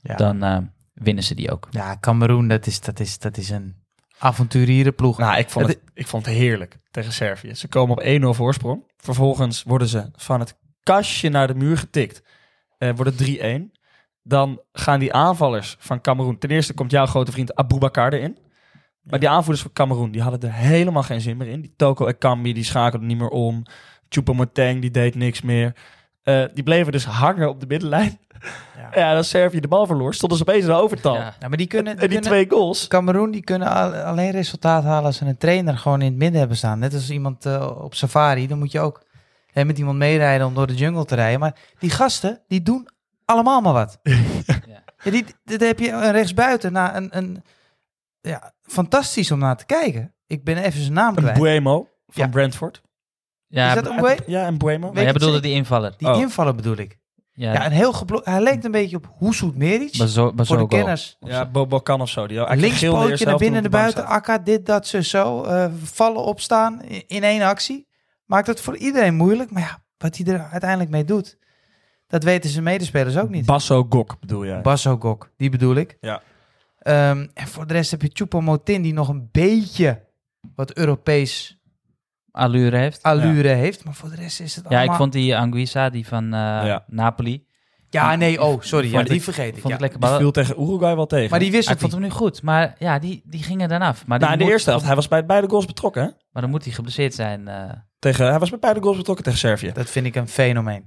Ja. 0.00 0.14
dan 0.16 0.42
eh, 0.42 0.58
winnen 0.94 1.24
ze 1.24 1.34
die 1.34 1.50
ook. 1.50 1.68
Ja, 1.70 1.96
Cameroen, 2.00 2.48
dat 2.48 2.66
is, 2.66 2.80
dat 2.80 3.00
is, 3.00 3.18
dat 3.18 3.36
is 3.36 3.50
een 3.50 3.76
avonturierenploeg. 4.18 5.18
Nou, 5.18 5.38
ik 5.38 5.50
vond, 5.50 5.66
Het- 5.66 5.80
het, 5.80 5.90
ik 5.94 6.06
vond 6.06 6.26
het 6.26 6.34
heerlijk 6.34 6.78
tegen 6.90 7.12
Servië. 7.12 7.54
Ze 7.54 7.68
komen 7.68 7.96
op 7.96 8.02
1-0 8.02 8.36
voorsprong. 8.36 8.84
Vervolgens 8.96 9.62
worden 9.62 9.88
ze 9.88 10.08
van 10.14 10.40
het 10.40 10.58
kastje 10.82 11.28
naar 11.28 11.46
de 11.46 11.54
muur 11.54 11.78
getikt. 11.78 12.22
Eh 12.78 12.90
wordt 12.96 13.18
het 13.18 13.38
3-1. 13.38 13.70
Dan 14.22 14.62
gaan 14.72 15.00
die 15.00 15.12
aanvallers 15.12 15.76
van 15.78 16.00
Cameroen... 16.00 16.38
Ten 16.38 16.50
eerste 16.50 16.74
komt 16.74 16.90
jouw 16.90 17.06
grote 17.06 17.32
vriend 17.32 17.54
Aboubakar 17.54 18.12
erin. 18.12 18.38
Maar 19.02 19.18
die 19.18 19.28
aanvoerders 19.28 19.62
van 19.62 19.72
Cameroen, 19.72 20.10
die 20.10 20.22
hadden 20.22 20.40
er 20.42 20.52
helemaal 20.54 21.02
geen 21.02 21.20
zin 21.20 21.36
meer 21.36 21.48
in. 21.48 21.60
Die 21.60 21.74
Toko 21.76 22.06
Ekambi, 22.06 22.52
die 22.52 22.64
schakelde 22.64 23.04
niet 23.06 23.18
meer 23.18 23.28
om. 23.28 23.62
Choupo-Moting, 24.08 24.80
die 24.80 24.90
deed 24.90 25.14
niks 25.14 25.42
meer. 25.42 25.72
Eh, 26.22 26.44
die 26.54 26.62
bleven 26.62 26.92
dus 26.92 27.04
hangen 27.04 27.48
op 27.48 27.60
de 27.60 27.66
middenlijn. 27.66 28.18
Ja. 28.30 28.40
Ja, 28.94 29.16
als 29.16 29.28
Servië 29.28 29.60
de 29.60 29.68
bal 29.68 29.86
verloor, 29.86 30.14
stonden 30.14 30.38
ze 30.38 30.44
opeens 30.44 30.64
in 30.64 30.70
de 30.70 30.76
overtal. 30.76 31.14
Ja. 31.14 31.34
Ja, 31.40 31.48
maar 31.48 31.56
die 31.56 31.66
kunnen, 31.66 31.92
die 31.96 32.02
En 32.02 32.08
die 32.10 32.20
kunnen 32.20 32.30
twee 32.46 32.58
goals... 32.58 32.86
Cameroen 32.86 33.30
die 33.30 33.42
kunnen 33.42 33.68
al- 33.68 33.92
alleen 33.94 34.30
resultaat 34.30 34.84
halen 34.84 35.04
als 35.04 35.16
ze 35.16 35.24
een 35.24 35.36
trainer 35.36 35.78
gewoon 35.78 36.00
in 36.00 36.06
het 36.08 36.16
midden 36.16 36.38
hebben 36.38 36.56
staan. 36.56 36.78
Net 36.78 36.94
als 36.94 37.10
iemand 37.10 37.46
eh, 37.46 37.76
op 37.80 37.94
safari, 37.94 38.46
dan 38.46 38.58
moet 38.58 38.72
je 38.72 38.80
ook 38.80 39.02
hè, 39.52 39.64
met 39.64 39.78
iemand 39.78 39.98
meerijden 39.98 40.46
om 40.46 40.54
door 40.54 40.66
de 40.66 40.74
jungle 40.74 41.04
te 41.04 41.14
rijden. 41.14 41.40
Maar 41.40 41.54
die 41.78 41.90
gasten, 41.90 42.40
die 42.48 42.62
doen 42.62 42.88
allemaal 43.24 43.60
maar 43.60 43.72
wat. 43.72 43.98
Ja. 44.02 44.16
Ja, 45.04 45.10
die, 45.10 45.24
dit 45.44 45.60
heb 45.60 45.78
je 45.78 45.90
een 45.90 46.12
rechtsbuiten. 46.12 46.72
Nou, 46.72 46.94
een, 46.96 47.08
een, 47.16 47.42
ja, 48.20 48.52
fantastisch 48.72 49.30
om 49.30 49.38
naar 49.38 49.56
te 49.56 49.66
kijken. 49.66 50.14
Ik 50.26 50.44
ben 50.44 50.56
even 50.56 50.80
zijn 50.80 50.92
naam 50.92 51.16
Een 51.16 51.22
kwijt. 51.22 51.38
Buemo 51.38 51.88
van 52.06 52.22
Ja. 52.24 52.28
Brentford. 52.28 52.82
Ja, 53.46 53.68
is 53.68 53.74
dat 53.74 53.84
b- 53.84 53.86
een 53.86 53.94
Mbue? 53.96 54.16
Ja, 54.26 54.46
een 54.46 54.58
Buemo. 54.58 54.92
Maar 54.92 55.02
jij 55.02 55.12
bedoelde 55.12 55.40
die 55.40 55.54
invaller. 55.54 55.94
Die 55.96 56.08
Oh. 56.08 56.20
invallen 56.20 56.56
bedoel 56.56 56.76
ik. 56.76 56.98
Ja, 57.34 57.52
Ja, 57.52 57.66
een 57.66 57.72
heel 57.72 57.92
geblo- 57.92 58.20
Hij 58.24 58.42
leek 58.42 58.64
een 58.64 58.70
beetje 58.70 58.96
op 58.96 59.12
Hoesoet 59.18 59.56
Meric. 59.56 59.96
Bazo- 59.98 60.20
Voor 60.22 60.30
de 60.30 60.36
Bazogo. 60.36 60.66
kenners. 60.66 61.16
Ja, 61.20 61.46
Bobo 61.46 61.78
kan 61.78 62.00
of 62.00 62.08
zo. 62.08 62.26
Die 62.26 62.36
eigenlijk 62.38 62.72
geel 62.72 62.78
de 62.92 62.96
Linkspootje 62.96 63.08
eerste 63.10 63.24
naar 63.24 63.34
helft 63.38 63.52
binnen, 63.52 63.62
naar 63.70 63.80
bank 63.82 63.94
buiten. 63.94 64.14
Akka, 64.14 64.38
dit, 64.38 64.66
dat, 64.66 64.86
zo, 64.86 65.00
zo. 65.00 65.42
eh, 65.44 65.66
vallen, 65.82 66.22
opstaan 66.24 66.80
i- 66.90 67.04
in 67.06 67.22
één 67.22 67.42
actie. 67.42 67.88
Maakt 68.24 68.46
het 68.46 68.60
voor 68.60 68.76
iedereen 68.76 69.14
moeilijk. 69.14 69.50
Maar 69.50 69.62
ja, 69.62 69.82
wat 69.98 70.16
hij 70.16 70.34
er 70.34 70.48
uiteindelijk 70.50 70.90
mee 70.90 71.04
doet, 71.04 71.38
dat 72.06 72.22
weten 72.24 72.50
zijn 72.50 72.64
medespelers 72.64 73.14
ook 73.14 73.20
staat. 73.20 73.30
niet. 73.30 73.46
Basso 73.46 73.86
Gok 73.88 74.20
bedoel 74.20 74.46
jij? 74.46 74.60
Basso 74.60 74.96
Gok, 74.98 75.30
die 75.36 75.50
bedoel 75.50 75.74
ik. 75.74 75.96
Ja. 76.00 76.22
Ehm, 76.82 77.26
en 77.34 77.46
voor 77.46 77.66
de 77.66 77.72
rest 77.72 77.90
heb 77.90 78.02
je 78.02 78.10
Choupo-Moting, 78.12 78.82
die 78.82 78.92
nog 78.92 79.08
een 79.08 79.28
beetje 79.32 80.04
wat 80.54 80.72
Europees 80.76 81.60
Allure 82.30 82.76
heeft. 82.76 83.02
allure 83.02 83.48
heeft. 83.48 83.84
Maar 83.84 83.94
voor 83.94 84.08
de 84.10 84.16
rest 84.16 84.40
is 84.40 84.54
het 84.56 84.64
Ja, 84.68 84.70
allemaal... 84.76 84.94
ik 84.94 85.00
vond 85.00 85.12
die 85.12 85.36
Anguissa, 85.36 85.90
die 85.90 86.06
van 86.06 86.24
eh, 86.24 86.30
Ja. 86.40 86.84
Napoli, 86.86 87.46
Ja, 87.90 88.16
nee, 88.16 88.42
oh, 88.42 88.60
sorry. 88.60 88.90
Ja, 88.92 89.02
die 89.02 89.14
ik- 89.14 89.22
vergeet 89.22 89.46
ik. 89.56 89.60
vond 89.60 89.68
ja. 89.68 89.74
ik 89.74 89.80
lekker 89.80 90.00
Die 90.00 90.08
viel 90.18 90.30
tegen 90.30 90.62
Uruguay 90.62 90.94
wel 90.96 91.06
tegen. 91.06 91.30
Maar 91.30 91.38
die 91.38 91.50
wist 91.50 91.68
ik 91.68 91.74
ook 91.74 91.80
vond 91.80 91.92
hem 91.92 92.00
nu 92.00 92.10
goed, 92.10 92.42
maar 92.42 92.74
ja, 92.78 92.98
die, 92.98 93.22
die 93.24 93.42
gingen 93.42 93.68
dan 93.68 93.80
af. 93.80 94.06
Maar, 94.06 94.18
die 94.18 94.26
nou, 94.28 94.32
in 94.32 94.38
de 94.38 94.44
moet- 94.44 94.52
eerste 94.52 94.70
helft. 94.70 94.84
Hij 94.86 94.94
was 94.94 95.08
bij 95.08 95.26
beide 95.26 95.48
goals 95.48 95.64
betrokken. 95.66 96.02
Hè? 96.02 96.08
Maar 96.32 96.42
dan 96.42 96.50
moet 96.50 96.64
hij 96.64 96.72
geblesseerd 96.72 97.14
zijn. 97.14 97.48
eh. 97.48 97.70
Tegen, 97.98 98.26
hij 98.28 98.38
was 98.38 98.50
bij 98.50 98.58
beide 98.58 98.80
goals 98.82 98.96
betrokken 98.96 99.24
tegen 99.24 99.38
Servië. 99.40 99.72
Dat 99.72 99.90
vind 99.90 100.06
ik 100.06 100.14
een 100.16 100.28
fenomeen. 100.28 100.84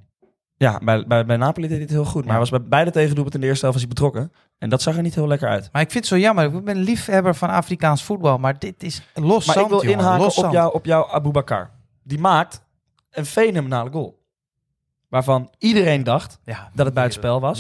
Ja, 0.57 0.79
bij, 0.83 1.07
bij, 1.07 1.25
bij 1.25 1.37
Napoli 1.37 1.67
deed 1.67 1.75
hij 1.77 1.85
het 1.85 1.95
heel 1.95 2.05
goed. 2.05 2.21
Maar 2.21 2.29
hij 2.31 2.39
was 2.39 2.49
bij 2.49 2.61
beide 2.63 2.91
tegendoelpunten 2.91 3.33
in 3.39 3.45
de 3.45 3.47
eerste 3.51 3.65
helft 3.65 3.81
was 3.81 3.87
hij 3.93 3.95
betrokken. 4.11 4.31
En 4.57 4.69
dat 4.69 4.81
zag 4.81 4.95
er 4.95 5.01
niet 5.01 5.15
heel 5.15 5.27
lekker 5.27 5.47
uit. 5.49 5.69
Maar 5.71 5.81
ik 5.81 5.91
vind 5.91 6.03
het 6.09 6.13
zo 6.13 6.19
jammer. 6.19 6.53
Ik 6.55 6.63
ben 6.63 6.75
liefhebber 6.77 7.35
van 7.35 7.49
Afrikaans 7.49 8.03
voetbal. 8.03 8.37
Maar 8.37 8.59
dit 8.59 8.83
is 8.83 9.01
los 9.13 9.45
Maar 9.45 9.55
zand, 9.55 9.65
ik 9.65 9.71
wil 9.71 9.83
jongen. 9.83 9.99
inhaken 9.99 10.43
op, 10.45 10.51
jou, 10.51 10.73
op 10.73 10.85
jouw 10.85 11.07
Aboubakar. 11.07 11.71
Die 12.03 12.19
maakt 12.19 12.63
een 13.11 13.25
fenomenale 13.25 13.89
goal. 13.91 14.23
Waarvan 15.09 15.49
iedereen 15.57 16.03
dacht 16.03 16.39
Ja, 16.45 16.69
dat 16.73 16.85
het 16.85 16.95
buitenspel 16.95 17.39
was. 17.39 17.59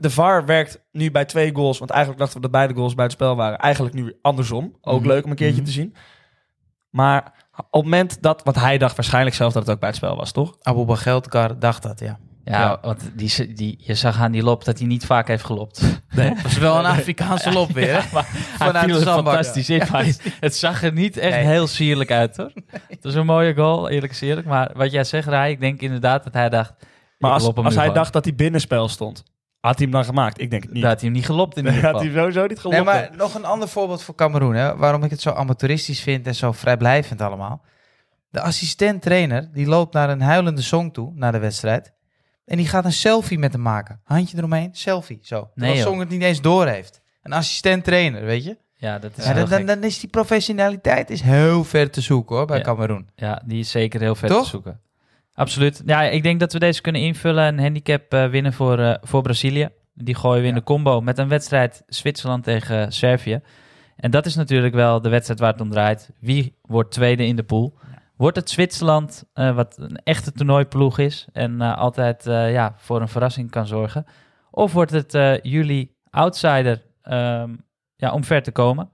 De 0.00 0.10
VAR 0.10 0.46
werkt 0.46 0.80
nu 0.92 1.10
bij 1.10 1.24
twee 1.24 1.54
goals. 1.54 1.78
Want 1.78 1.90
eigenlijk 1.90 2.20
dachten 2.20 2.36
we 2.40 2.42
dat 2.48 2.56
beide 2.56 2.74
goals 2.74 2.94
buitenspel 2.94 3.36
waren. 3.36 3.58
Eigenlijk 3.58 3.94
nu 3.94 4.18
andersom. 4.22 4.76
Ook 4.80 4.98
Mhm. 5.00 5.08
leuk 5.08 5.24
om 5.24 5.30
een 5.30 5.36
keertje 5.36 5.56
Mhm. 5.60 5.64
te 5.66 5.70
zien. 5.72 5.94
Maar 6.92 7.32
op 7.56 7.64
het 7.72 7.82
moment 7.82 8.22
dat... 8.22 8.40
Want 8.44 8.56
hij 8.56 8.78
dacht 8.78 8.96
waarschijnlijk 8.96 9.36
zelf 9.36 9.52
dat 9.52 9.62
het 9.66 9.74
ook 9.74 9.80
buitenspel 9.80 10.16
was, 10.16 10.32
toch? 10.32 10.56
Abu 10.62 10.84
Bageltkar 10.84 11.58
dacht 11.58 11.82
dat, 11.82 12.00
ja. 12.00 12.18
Ja, 12.44 12.60
Ja. 12.60 12.78
want 12.82 13.10
die, 13.14 13.54
die, 13.54 13.78
je 13.78 13.94
zag 13.94 14.20
aan 14.20 14.32
die 14.32 14.42
lop 14.42 14.64
dat 14.64 14.78
hij 14.78 14.86
niet 14.86 15.06
vaak 15.06 15.28
heeft 15.28 15.44
gelopt. 15.44 15.80
Nee. 16.14 16.34
Dat 16.34 16.44
is 16.44 16.58
wel 16.58 16.78
een 16.78 16.84
Afrikaanse 16.84 17.52
lop 17.52 17.70
weer, 17.70 18.08
maar 18.12 18.26
hij 18.58 18.84
viel 18.84 18.96
er 19.00 19.02
fantastisch 19.06 19.70
in. 19.70 19.82
maar 19.92 20.06
het 20.40 20.56
zag 20.56 20.82
er 20.82 20.92
niet 20.92 21.16
echt 21.16 21.36
Nee. 21.36 21.44
heel 21.44 21.66
sierlijk 21.66 22.10
uit, 22.10 22.36
hoor. 22.36 22.52
Het 22.88 23.04
was 23.04 23.14
een 23.14 23.26
mooie 23.26 23.54
goal, 23.54 23.88
eerlijk 23.88 24.12
gezegd. 24.12 24.44
Maar 24.44 24.70
wat 24.74 24.90
jij 24.92 25.04
zegt, 25.04 25.28
Rai, 25.28 25.52
ik 25.52 25.60
denk 25.60 25.80
inderdaad 25.80 26.24
dat 26.24 26.32
hij 26.32 26.48
dacht... 26.48 26.72
Maar 27.18 27.30
als, 27.30 27.42
hij 27.54 27.70
gewoon. 27.70 27.94
dacht 27.94 28.12
dat 28.12 28.24
hij 28.24 28.34
binnenspel 28.34 28.88
stond, 28.88 29.22
had 29.62 29.76
hij 29.76 29.84
hem 29.84 29.90
dan 29.94 30.04
gemaakt? 30.04 30.40
Ik 30.40 30.50
denk 30.50 30.62
het 30.62 30.72
niet. 30.72 30.82
Dat 30.82 30.90
had 30.90 31.00
hij 31.00 31.08
hem 31.08 31.18
niet 31.18 31.26
gelopt 31.26 31.56
in 31.56 31.64
Nee, 31.64 31.74
ieder 31.74 31.90
had 31.90 32.00
geval. 32.00 32.12
hij 32.14 32.22
sowieso 32.22 32.40
niet 32.40 32.50
Nee, 32.50 32.58
gelopen. 32.72 32.84
maar 32.84 33.10
nog 33.16 33.34
een 33.34 33.44
ander 33.44 33.68
voorbeeld 33.68 34.02
voor 34.02 34.14
Cameroen. 34.14 34.54
Hè? 34.54 34.76
Waarom 34.76 35.04
ik 35.04 35.10
het 35.10 35.20
zo 35.20 35.30
amateuristisch 35.30 36.00
vind 36.00 36.26
en 36.26 36.34
zo 36.34 36.52
vrijblijvend 36.52 37.20
allemaal. 37.20 37.62
De 38.30 38.40
assistent-trainer, 38.40 39.48
die 39.52 39.66
loopt 39.66 39.94
naar 39.94 40.10
een 40.10 40.20
huilende 40.20 40.62
song 40.62 40.90
toe, 40.90 41.12
na 41.14 41.30
de 41.30 41.38
wedstrijd. 41.38 41.92
En 42.44 42.56
die 42.56 42.66
gaat 42.68 42.84
een 42.84 42.92
selfie 42.92 43.38
met 43.38 43.52
hem 43.52 43.62
maken. 43.62 44.00
Handje 44.04 44.36
eromheen, 44.36 44.68
selfie, 44.72 45.18
zo. 45.22 45.50
Nee. 45.54 45.76
Song 45.80 45.98
het 45.98 46.08
niet 46.08 46.22
eens 46.22 46.40
door 46.40 46.66
heeft. 46.66 47.00
Een 47.22 47.32
assistent-trainer, 47.32 48.24
weet 48.24 48.44
je? 48.44 48.56
Ja, 48.74 48.98
dat 48.98 49.10
is 49.16 49.24
Ja, 49.24 49.32
heel 49.32 49.40
dan, 49.40 49.48
dan, 49.48 49.58
gek. 49.58 49.66
dan 49.66 49.82
is 49.84 50.00
die 50.00 50.08
professionaliteit 50.10 51.10
is 51.10 51.20
heel 51.20 51.64
ver 51.64 51.90
te 51.90 52.00
zoeken 52.00 52.36
hoor, 52.36 52.46
bij 52.46 52.56
Ja. 52.58 52.62
Cameroen. 52.64 53.08
Ja, 53.14 53.42
die 53.44 53.58
is 53.60 53.70
zeker 53.70 54.00
heel 54.00 54.14
Toch? 54.14 54.42
te 54.42 54.48
zoeken. 54.50 54.80
Absoluut. 55.42 55.82
Ja, 55.86 56.02
ik 56.02 56.22
denk 56.22 56.40
dat 56.40 56.52
we 56.52 56.58
deze 56.58 56.80
kunnen 56.80 57.00
invullen. 57.02 57.44
Een 57.46 57.60
handicap 57.60 58.12
eh, 58.12 58.26
winnen 58.28 58.52
voor, 58.52 58.78
eh, 58.78 58.94
voor 59.02 59.22
Brazilië. 59.22 59.68
Die 59.94 60.14
gooien 60.14 60.40
we 60.42 60.48
in 60.48 60.54
Ja. 60.54 60.58
de 60.58 60.64
combo 60.64 61.00
met 61.00 61.18
een 61.18 61.28
wedstrijd 61.28 61.82
Zwitserland 61.86 62.44
tegen 62.44 62.92
Servië. 62.92 63.40
En 63.96 64.10
dat 64.10 64.26
is 64.26 64.34
natuurlijk 64.34 64.74
wel 64.74 65.00
de 65.00 65.08
wedstrijd 65.08 65.40
waar 65.40 65.52
het 65.52 65.60
om 65.60 65.70
draait. 65.70 66.10
Wie 66.20 66.58
wordt 66.62 66.90
tweede 66.90 67.26
in 67.26 67.36
de 67.36 67.42
pool? 67.42 67.78
Wordt 68.16 68.36
het 68.36 68.50
Zwitserland, 68.50 69.24
eh, 69.32 69.54
wat 69.54 69.76
een 69.78 69.96
echte 70.04 70.32
toernooiploeg 70.32 70.98
is 70.98 71.26
en 71.32 71.60
eh, 71.60 71.76
altijd 71.76 72.26
eh, 72.26 72.52
ja, 72.52 72.74
voor 72.76 73.00
een 73.00 73.08
verrassing 73.08 73.50
kan 73.50 73.66
zorgen? 73.66 74.06
Of 74.50 74.72
wordt 74.72 74.90
het 74.90 75.14
eh, 75.14 75.40
jullie 75.40 75.96
outsider 76.10 76.82
ehm, 77.02 77.54
ja, 77.96 78.12
om 78.12 78.24
ver 78.24 78.42
te 78.42 78.52
komen? 78.52 78.90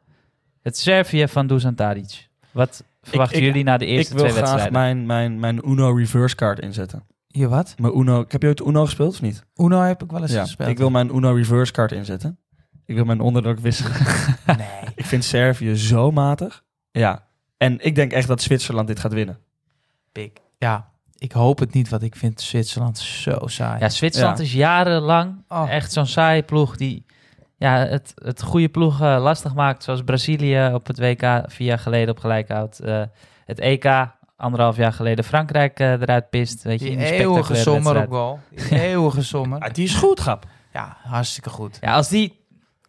Het 0.63 0.79
Servië 0.79 1.29
van 1.29 1.47
Dusan 1.47 1.75
Tadic. 1.75 2.29
Wat 2.51 2.85
verwachten 3.03 3.39
ik- 3.39 3.45
jullie 3.45 3.65
na 3.65 3.77
de 3.77 3.87
Ik 3.87 3.97
eerste 3.97 4.15
wil 4.15 4.23
twee 4.23 4.35
graag 4.37 4.49
wedstrijden? 4.51 4.81
mijn, 4.81 5.07
mijn, 5.07 5.41
mijn 5.41 5.71
Uno 5.71 5.91
reverse 5.93 6.37
card 6.37 6.59
inzetten. 6.61 7.07
Hier 7.27 7.49
wat? 7.49 7.75
Mijn 7.79 7.99
Uno, 7.99 8.25
heb 8.29 8.43
je 8.43 8.49
ooit 8.49 8.61
Uno 8.61 8.85
gespeeld 8.85 9.13
of 9.15 9.23
niet? 9.23 9.45
Uno 9.57 9.81
heb 9.81 10.03
ik 10.03 10.11
wel 10.11 10.21
eens 10.23 10.33
Ja, 10.33 10.41
gespeeld. 10.41 10.69
ik 10.69 10.79
wil 10.79 10.91
mijn 10.91 11.15
Uno 11.17 11.33
reverse 11.33 11.73
card 11.73 11.93
inzetten. 11.93 12.39
Ik 12.87 12.95
wil 12.95 13.05
mijn 13.05 13.21
onderdruk 13.21 13.59
wisselen. 13.59 13.93
Nee. 14.47 14.67
ik 14.95 15.05
vind 15.05 15.25
Servië 15.25 15.77
zo 15.77 16.11
matig. 16.11 16.65
Ja. 16.91 17.27
En 17.57 17.85
ik 17.85 17.95
denk 17.95 18.13
echt 18.13 18.29
dat 18.29 18.43
Zwitserland 18.43 18.87
dit 18.89 19.01
gaat 19.01 19.13
winnen. 19.13 19.39
Pik. 20.13 20.41
Ja, 20.59 20.91
ik 21.19 21.33
hoop 21.33 21.59
het 21.59 21.73
niet, 21.75 21.89
want 21.89 22.03
ik 22.03 22.17
vind 22.17 22.41
Zwitserland 22.41 22.99
zo 22.99 23.39
saai. 23.45 23.81
Ja, 23.81 23.89
Zwitserland 23.89 24.39
Ja. 24.39 24.45
is 24.45 24.53
jarenlang 24.53 25.45
Oh. 25.49 25.71
echt 25.71 25.93
zo'n 25.93 26.07
saaie 26.07 26.43
ploeg 26.43 26.77
die 26.77 27.05
ja, 27.59 27.87
het, 27.87 28.15
het 28.15 28.43
goede 28.43 28.69
ploeg 28.69 29.01
eh, 29.01 29.23
lastig 29.23 29.55
maakt. 29.55 29.83
Zoals 29.83 30.03
Brazilië 30.03 30.71
op 30.75 30.87
het 30.87 30.99
WK 30.99 31.43
vier 31.47 31.67
jaar 31.67 31.79
geleden 31.79 32.11
op 32.11 32.19
gelijk 32.19 32.49
houdt. 32.49 32.81
Eh, 32.81 33.03
het 33.45 33.59
EK 33.59 33.85
anderhalf 34.37 34.77
jaar 34.77 34.93
geleden 34.93 35.25
Frankrijk 35.25 35.81
eh, 35.81 35.91
eruit 35.91 36.31
pist. 36.31 36.63
Weet 36.63 36.79
je, 36.79 36.85
Die 36.85 36.95
in 36.95 36.99
die 36.99 37.13
eeuwige 37.13 37.55
sommer 37.55 38.03
op 38.03 38.11
goal. 38.11 38.41
Die 38.51 38.81
eeuwige 38.91 39.23
sommer. 39.23 39.61
Ah, 39.61 39.73
die 39.73 39.85
is 39.85 39.95
goed, 39.95 40.21
grap. 40.21 40.47
Ja, 40.73 40.97
hartstikke 41.03 41.51
goed. 41.51 41.79
Ja, 41.81 41.95
als 41.95 42.09
die 42.09 42.47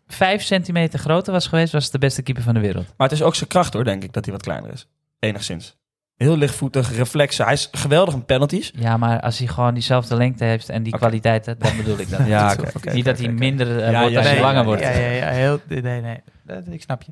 vijf 0.07 0.43
centimeter 0.43 0.99
groter 0.99 1.33
was 1.33 1.47
geweest, 1.47 1.73
was 1.73 1.83
het 1.83 1.91
de 1.91 1.99
beste 1.99 2.21
keeper 2.21 2.43
van 2.43 2.53
de 2.53 2.59
wereld. 2.59 2.93
Maar 2.97 3.09
het 3.09 3.17
is 3.17 3.23
ook 3.23 3.35
zijn 3.35 3.49
kracht 3.49 3.73
hoor, 3.73 3.83
denk 3.83 4.03
ik, 4.03 4.13
dat 4.13 4.25
hij 4.25 4.33
wat 4.33 4.43
kleiner 4.43 4.71
is. 4.71 4.87
Enigszins. 5.19 5.77
Heel 6.19 6.37
lichtvoetig, 6.37 6.95
reflexen. 6.95 7.43
Hij 7.45 7.53
is 7.53 7.67
geweldig 7.71 8.13
in 8.13 8.25
penalties. 8.25 8.71
Ja, 8.75 8.97
maar 8.97 9.21
als 9.21 9.37
hij 9.37 9.47
gewoon 9.47 9.73
diezelfde 9.73 10.15
lengte 10.15 10.43
heeft 10.43 10.69
en 10.69 10.83
die 10.83 10.93
Oké. 10.93 11.01
kwaliteiten, 11.01 11.59
dan 11.59 11.77
bedoel 11.77 11.97
ik 11.99 12.09
dat. 12.09 12.19
Ja, 12.27 12.55
Niet 12.93 13.05
dat 13.05 13.17
hij 13.19 13.27
minder 13.27 13.67
Ja, 13.67 13.99
wordt 13.99 14.11
ja, 14.11 14.17
als 14.17 14.25
hij 14.25 14.33
nee, 14.35 14.41
langer 14.43 14.59
ja, 14.59 14.65
wordt. 14.65 14.81
Ja, 14.81 14.89
ja, 14.89 15.09
ja. 15.09 15.27
Heel, 15.27 15.59
nee, 15.67 16.01
nee. 16.01 16.21
Dat- 16.43 16.63
Ik 16.69 16.81
snap 16.81 17.01
je. 17.01 17.11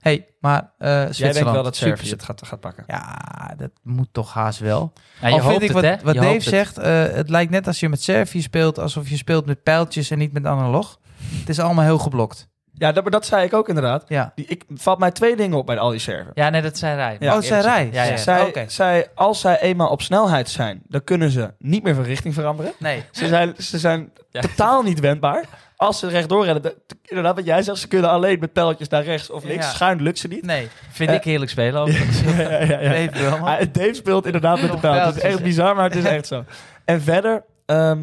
hey, 0.00 0.26
maar 0.40 0.70
Zwitserland. 0.78 1.16
Jij 1.16 1.32
denkt 1.32 1.50
wel 1.50 1.62
dat 1.62 1.76
Servië 1.76 2.10
het 2.10 2.22
gaat, 2.22 2.46
gaat 2.46 2.60
pakken. 2.60 2.84
Ja, 2.86 3.54
dat 3.56 3.70
moet 3.82 4.08
toch 4.12 4.32
haast 4.32 4.58
wel. 4.58 4.92
Ja, 5.20 5.28
je 5.28 5.34
Al 5.34 5.40
hoopt 5.40 5.50
vind 5.58 5.62
ik 5.62 5.72
wat, 5.72 6.02
wat 6.02 6.14
Dave 6.14 6.40
zegt, 6.40 6.78
eh, 6.78 7.02
het 7.02 7.28
lijkt 7.28 7.50
net 7.50 7.66
als 7.66 7.80
je 7.80 7.88
met 7.88 8.02
Servië 8.02 8.42
speelt, 8.42 8.78
alsof 8.78 9.08
je 9.08 9.16
speelt 9.16 9.46
met 9.46 9.62
pijltjes 9.62 10.10
en 10.10 10.18
niet 10.18 10.32
met 10.32 10.46
analog. 10.46 10.98
Het 11.38 11.48
is 11.48 11.58
allemaal 11.58 11.84
heel 11.84 11.98
geblokt. 11.98 12.48
Ja, 12.80 12.92
dat, 12.92 13.12
dat 13.12 13.26
zei 13.26 13.44
ik 13.44 13.54
ook 13.54 13.68
inderdaad. 13.68 14.04
Ja. 14.08 14.32
Die, 14.34 14.46
ik 14.46 14.64
valt 14.74 14.98
mij 14.98 15.10
twee 15.10 15.36
dingen 15.36 15.58
op 15.58 15.66
bij 15.66 15.78
al 15.78 15.90
die 15.90 15.98
Serven. 15.98 16.30
Ja, 16.34 16.50
nee, 16.50 16.62
dat 16.62 16.78
zei 16.78 16.94
Rij. 16.96 17.16
Ja. 17.20 17.36
Oh, 17.36 17.42
zij 17.42 17.60
rij. 17.60 17.88
Ja, 17.92 18.02
ja. 18.02 18.16
Zij, 18.16 18.42
Oké. 18.42 18.64
zij, 18.68 19.08
als 19.14 19.40
zij 19.40 19.60
eenmaal 19.60 19.88
op 19.88 20.02
snelheid 20.02 20.48
zijn, 20.48 20.82
dan 20.88 21.04
kunnen 21.04 21.30
ze 21.30 21.52
niet 21.58 21.82
meer 21.82 21.94
van 21.94 22.04
richting 22.04 22.34
veranderen. 22.34 22.72
Nee. 22.78 23.04
Ze 23.10 23.26
zijn, 23.26 23.54
ze 23.58 23.78
zijn 23.78 24.12
Ja. 24.30 24.40
totaal 24.40 24.82
niet 24.82 25.00
wendbaar. 25.00 25.44
Als 25.76 25.98
ze 25.98 26.08
rechtdoor 26.08 26.44
rennen, 26.44 26.62
de- 26.62 26.76
de- 26.86 26.96
inderdaad 27.02 27.34
wat 27.36 27.44
jij 27.44 27.62
zegt, 27.62 27.78
ze 27.78 27.88
kunnen 27.88 28.10
alleen 28.10 28.38
met 28.40 28.52
pijltjes 28.52 28.88
naar 28.88 29.04
rechts 29.04 29.30
of 29.30 29.44
links. 29.44 29.64
Ja. 29.66 29.70
Schuin 29.72 30.02
lukt 30.02 30.18
ze 30.18 30.28
niet. 30.28 30.44
Nee. 30.46 30.68
Vind 30.90 31.10
Eh, 31.10 31.16
ik 31.16 31.24
heerlijk 31.24 31.50
spelen. 31.50 31.80
overigens. 31.80 32.20
ja, 32.36 32.40
ja, 32.62 32.80
ja, 32.80 33.58
ja. 33.58 33.64
Dave 33.72 33.94
speelt 33.94 34.26
inderdaad 34.26 34.60
met 34.60 34.70
de 34.72 34.78
pijl. 34.78 35.06
Het 35.06 35.16
is 35.16 35.22
echt 35.22 35.42
bizar, 35.42 35.74
maar 35.74 35.84
het 35.84 35.96
is 35.96 36.04
echt 36.04 36.26
zo. 36.26 36.44
En 36.84 37.02
verder, 37.02 37.44
ehm, 37.66 37.98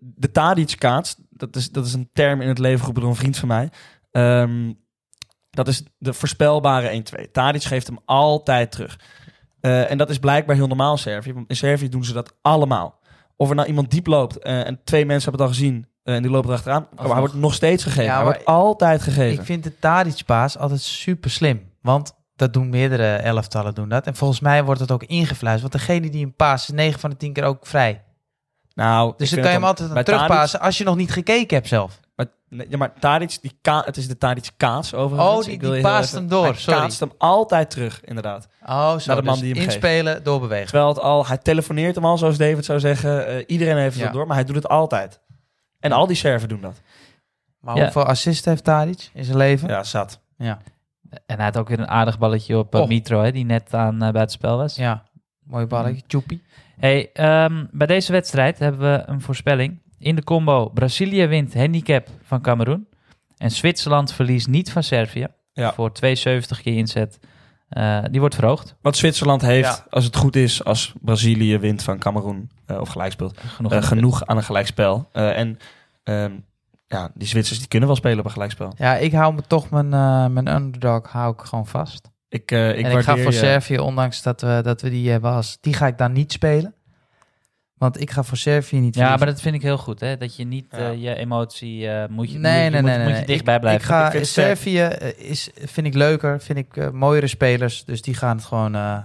de 0.00 0.30
Tadic-kaats, 0.30 1.16
dat 1.30 1.56
is, 1.56 1.70
dat 1.70 1.86
is 1.86 1.92
een 1.92 2.10
term 2.12 2.40
in 2.40 2.48
het 2.48 2.58
leven 2.58 2.78
geroepen 2.78 3.02
door 3.02 3.10
een 3.10 3.16
vriend 3.16 3.36
van 3.36 3.48
mij. 3.48 3.70
Ehm, 4.16 4.72
dat 5.50 5.68
is 5.68 5.82
de 5.98 6.12
voorspelbare 6.12 6.88
1-2. 6.90 7.30
Tadic 7.30 7.62
geeft 7.62 7.86
hem 7.86 7.98
altijd 8.04 8.72
terug. 8.72 8.98
Eh, 9.60 9.90
en 9.90 9.98
dat 9.98 10.10
is 10.10 10.18
blijkbaar 10.18 10.56
heel 10.56 10.66
normaal 10.66 10.92
in 10.92 10.98
Servië. 10.98 11.32
Want 11.32 11.48
in 11.48 11.56
Servië 11.56 11.88
doen 11.88 12.04
ze 12.04 12.12
dat 12.12 12.34
allemaal. 12.42 12.98
Of 13.36 13.48
er 13.48 13.54
nou 13.54 13.68
iemand 13.68 13.90
diep 13.90 14.06
loopt 14.06 14.38
eh, 14.38 14.66
en 14.66 14.80
twee 14.84 15.06
mensen 15.06 15.30
hebben 15.30 15.46
het 15.46 15.56
al 15.56 15.58
gezien 15.58 15.86
eh, 16.02 16.14
en 16.14 16.22
die 16.22 16.30
lopen 16.30 16.50
erachteraan. 16.50 16.86
Maar 16.96 17.06
hij 17.06 17.18
wordt 17.18 17.34
nog 17.34 17.54
steeds 17.54 17.82
gegeven. 17.82 18.04
Ja, 18.04 18.14
hij 18.14 18.24
wordt 18.24 18.44
altijd 18.44 19.02
gegeven. 19.02 19.40
Ik 19.40 19.46
vind 19.46 19.64
de 19.64 19.78
Tadic-paas 19.78 20.58
altijd 20.58 20.80
super 20.80 21.30
slim. 21.30 21.72
Want 21.82 22.12
dat 22.36 22.52
doen 22.52 22.68
meerdere 22.68 23.14
elftallen 23.16 23.74
doen 23.74 23.88
dat. 23.88 24.06
En 24.06 24.16
volgens 24.16 24.40
mij 24.40 24.64
wordt 24.64 24.80
het 24.80 24.90
ook 24.90 25.02
ingefluisterd. 25.02 25.72
Want 25.72 25.86
degene 25.86 26.10
die 26.10 26.24
een 26.24 26.34
paas 26.34 26.62
is 26.62 26.74
9 26.74 27.00
van 27.00 27.10
de 27.10 27.16
10 27.16 27.32
keer 27.32 27.44
ook 27.44 27.66
vrij. 27.66 28.04
nou, 28.74 29.14
Dus 29.16 29.30
dan 29.30 29.40
kan 29.40 29.48
je 29.48 29.56
hem 29.56 29.66
altijd 29.66 30.06
terugpassen 30.06 30.60
als 30.60 30.78
je 30.78 30.84
nog 30.84 30.96
niet 30.96 31.12
gekeken 31.12 31.56
hebt 31.56 31.68
zelf. 31.68 32.00
Maar, 32.16 32.26
ja, 32.68 32.76
maar 32.76 32.92
Tadic, 32.98 33.38
die 33.40 33.58
ka 33.60 33.82
het 33.84 33.96
is 33.96 34.08
de 34.08 34.18
Tadic 34.18 34.50
kaats 34.56 34.94
overigens. 34.94 35.46
Oh, 35.48 35.60
die- 35.60 35.80
paast 35.80 36.12
hem 36.14 36.28
door, 36.28 36.44
Hij 36.44 36.54
sorry. 36.54 36.80
kaatst 36.80 37.00
hem 37.00 37.12
altijd 37.18 37.70
terug, 37.70 38.00
inderdaad. 38.04 38.48
Oh, 38.66 38.96
zo. 38.98 39.06
Naar 39.06 39.16
de 39.16 39.22
man 39.22 39.32
dus 39.34 39.42
die 39.42 39.52
hem 39.52 39.62
geeft. 39.62 39.74
inspelen, 39.74 40.22
doorbewegen. 40.24 40.66
Terwijl 40.66 40.88
het 40.88 40.98
al, 41.00 41.26
hij 41.26 41.38
telefoneert 41.38 41.94
hem 41.94 42.04
al, 42.04 42.18
zoals 42.18 42.36
David 42.36 42.64
zou 42.64 42.80
zeggen. 42.80 43.26
Eh, 43.26 43.44
iedereen 43.46 43.76
heeft 43.76 43.96
het 43.96 44.04
Ja. 44.04 44.12
door, 44.12 44.26
maar 44.26 44.36
hij 44.36 44.44
doet 44.44 44.54
het 44.56 44.68
altijd. 44.68 45.20
En 45.80 45.92
al 45.92 46.06
die 46.06 46.16
serven 46.16 46.48
doen 46.48 46.60
dat. 46.60 46.80
Maar 47.60 47.76
Ja. 47.76 47.82
hoeveel 47.82 48.04
assisten 48.04 48.50
heeft 48.50 48.64
Tadic 48.64 49.10
in 49.14 49.24
zijn 49.24 49.36
leven? 49.36 49.68
Ja, 49.68 49.82
zat. 49.84 50.20
Ja. 50.38 50.58
En 51.26 51.36
hij 51.36 51.44
had 51.44 51.56
ook 51.56 51.68
weer 51.68 51.78
een 51.78 51.88
aardig 51.88 52.18
balletje 52.18 52.58
op 52.58 52.74
eh, 52.74 52.80
Oh. 52.80 52.88
Mitro, 52.88 53.22
hè, 53.22 53.32
die 53.32 53.44
net 53.44 53.74
aan 53.74 53.94
uh, 53.94 54.00
buitenspel 54.00 54.56
was. 54.56 54.76
Ja. 54.76 55.02
Mooi 55.42 55.66
balletje. 55.66 56.02
Tjoepie. 56.06 56.42
Hey, 56.78 57.10
ehm, 57.12 57.64
bij 57.70 57.86
deze 57.86 58.12
wedstrijd 58.12 58.58
hebben 58.58 58.80
we 58.92 59.02
een 59.06 59.20
voorspelling. 59.20 59.78
In 59.98 60.16
de 60.16 60.24
combo 60.24 60.68
Brazilië 60.74 61.26
wint 61.26 61.54
handicap 61.54 62.08
van 62.22 62.40
Cameroen. 62.40 62.86
En 63.36 63.50
Zwitserland 63.50 64.12
verliest 64.12 64.48
niet 64.48 64.72
van 64.72 64.82
Servië. 64.82 65.26
Ja. 65.52 65.72
Voor 65.72 65.90
2,70 65.92 66.62
keer 66.62 66.76
inzet. 66.76 67.18
Eh, 67.68 68.02
die 68.10 68.20
wordt 68.20 68.34
verhoogd. 68.34 68.74
Wat 68.82 68.96
Zwitserland 68.96 69.42
heeft, 69.42 69.68
Ja. 69.76 69.86
als 69.90 70.04
het 70.04 70.16
goed 70.16 70.36
is, 70.36 70.64
als 70.64 70.92
Brazilië 71.00 71.58
wint 71.58 71.82
van 71.82 71.98
Cameroen 71.98 72.50
eh, 72.66 72.80
of 72.80 72.88
gelijk 72.88 73.12
speelt, 73.12 73.38
Genoeg. 73.40 73.72
eh, 73.72 73.82
genoeg 73.82 74.26
aan 74.26 74.36
een 74.36 74.42
gelijkspel. 74.42 75.08
Eh, 75.12 75.38
en 75.38 75.58
ehm, 76.02 76.32
ja, 76.86 77.10
die 77.14 77.28
Zwitsers 77.28 77.58
die 77.58 77.68
kunnen 77.68 77.88
wel 77.88 77.96
spelen 77.96 78.18
op 78.18 78.24
een 78.24 78.30
gelijkspel. 78.30 78.72
Ja, 78.76 78.96
ik 78.96 79.12
hou 79.12 79.34
me 79.34 79.42
toch 79.46 79.70
mijn, 79.70 79.92
eh, 79.92 80.26
mijn 80.26 80.46
underdog 80.48 81.12
hou 81.12 81.32
ik 81.32 81.40
gewoon 81.40 81.66
vast. 81.66 82.10
Ik, 82.28 82.50
eh, 82.50 82.78
ik 82.78 82.84
en 82.84 82.90
ik 82.98 83.04
ga 83.04 83.12
voor 83.16 83.32
je- 83.32 83.38
Servië, 83.38 83.78
ondanks 83.78 84.22
dat 84.22 84.40
we, 84.40 84.60
dat 84.62 84.80
we 84.82 84.90
die 84.90 85.10
hebben 85.10 85.30
als... 85.30 85.58
Die 85.60 85.74
ga 85.74 85.86
ik 85.86 85.98
dan 85.98 86.12
niet 86.12 86.32
spelen. 86.32 86.74
Want 87.76 88.00
ik 88.00 88.10
ga 88.10 88.22
voor 88.22 88.36
Servië 88.36 88.78
niet 88.80 88.94
Ja, 88.94 89.16
maar 89.16 89.26
dat 89.26 89.40
vind 89.40 89.54
ik 89.54 89.62
heel 89.62 89.78
goed. 89.78 90.00
Hè? 90.00 90.16
Dat 90.16 90.36
je 90.36 90.44
niet 90.44 90.66
Ja. 90.70 90.78
eh, 90.78 91.02
je 91.02 91.14
emotie 91.14 91.88
eh, 91.88 92.08
moet 92.08 92.32
je, 92.32 92.38
Nee, 92.38 92.52
moet, 92.64 92.64
je- 92.64 92.70
nee, 92.70 92.80
moet, 92.82 92.90
nee, 92.90 92.98
moet 92.98 93.10
nee. 93.12 93.20
je 93.20 93.26
dichtbij 93.26 93.58
blijven. 93.60 93.80
Ik 93.82 93.86
ga, 93.88 94.06
Ik 94.06 94.12
vind. 94.12 94.26
Servië 94.26 94.80
eh, 94.80 95.30
is, 95.30 95.50
vind 95.54 95.86
ik 95.86 95.94
leuker, 95.94 96.40
vind 96.40 96.58
ik 96.58 96.92
mooiere 96.92 97.26
spelers. 97.26 97.84
Dus 97.84 98.02
die 98.02 98.14
gaan 98.14 98.36
het 98.36 98.44
gewoon 98.44 98.74
eh, 98.74 98.98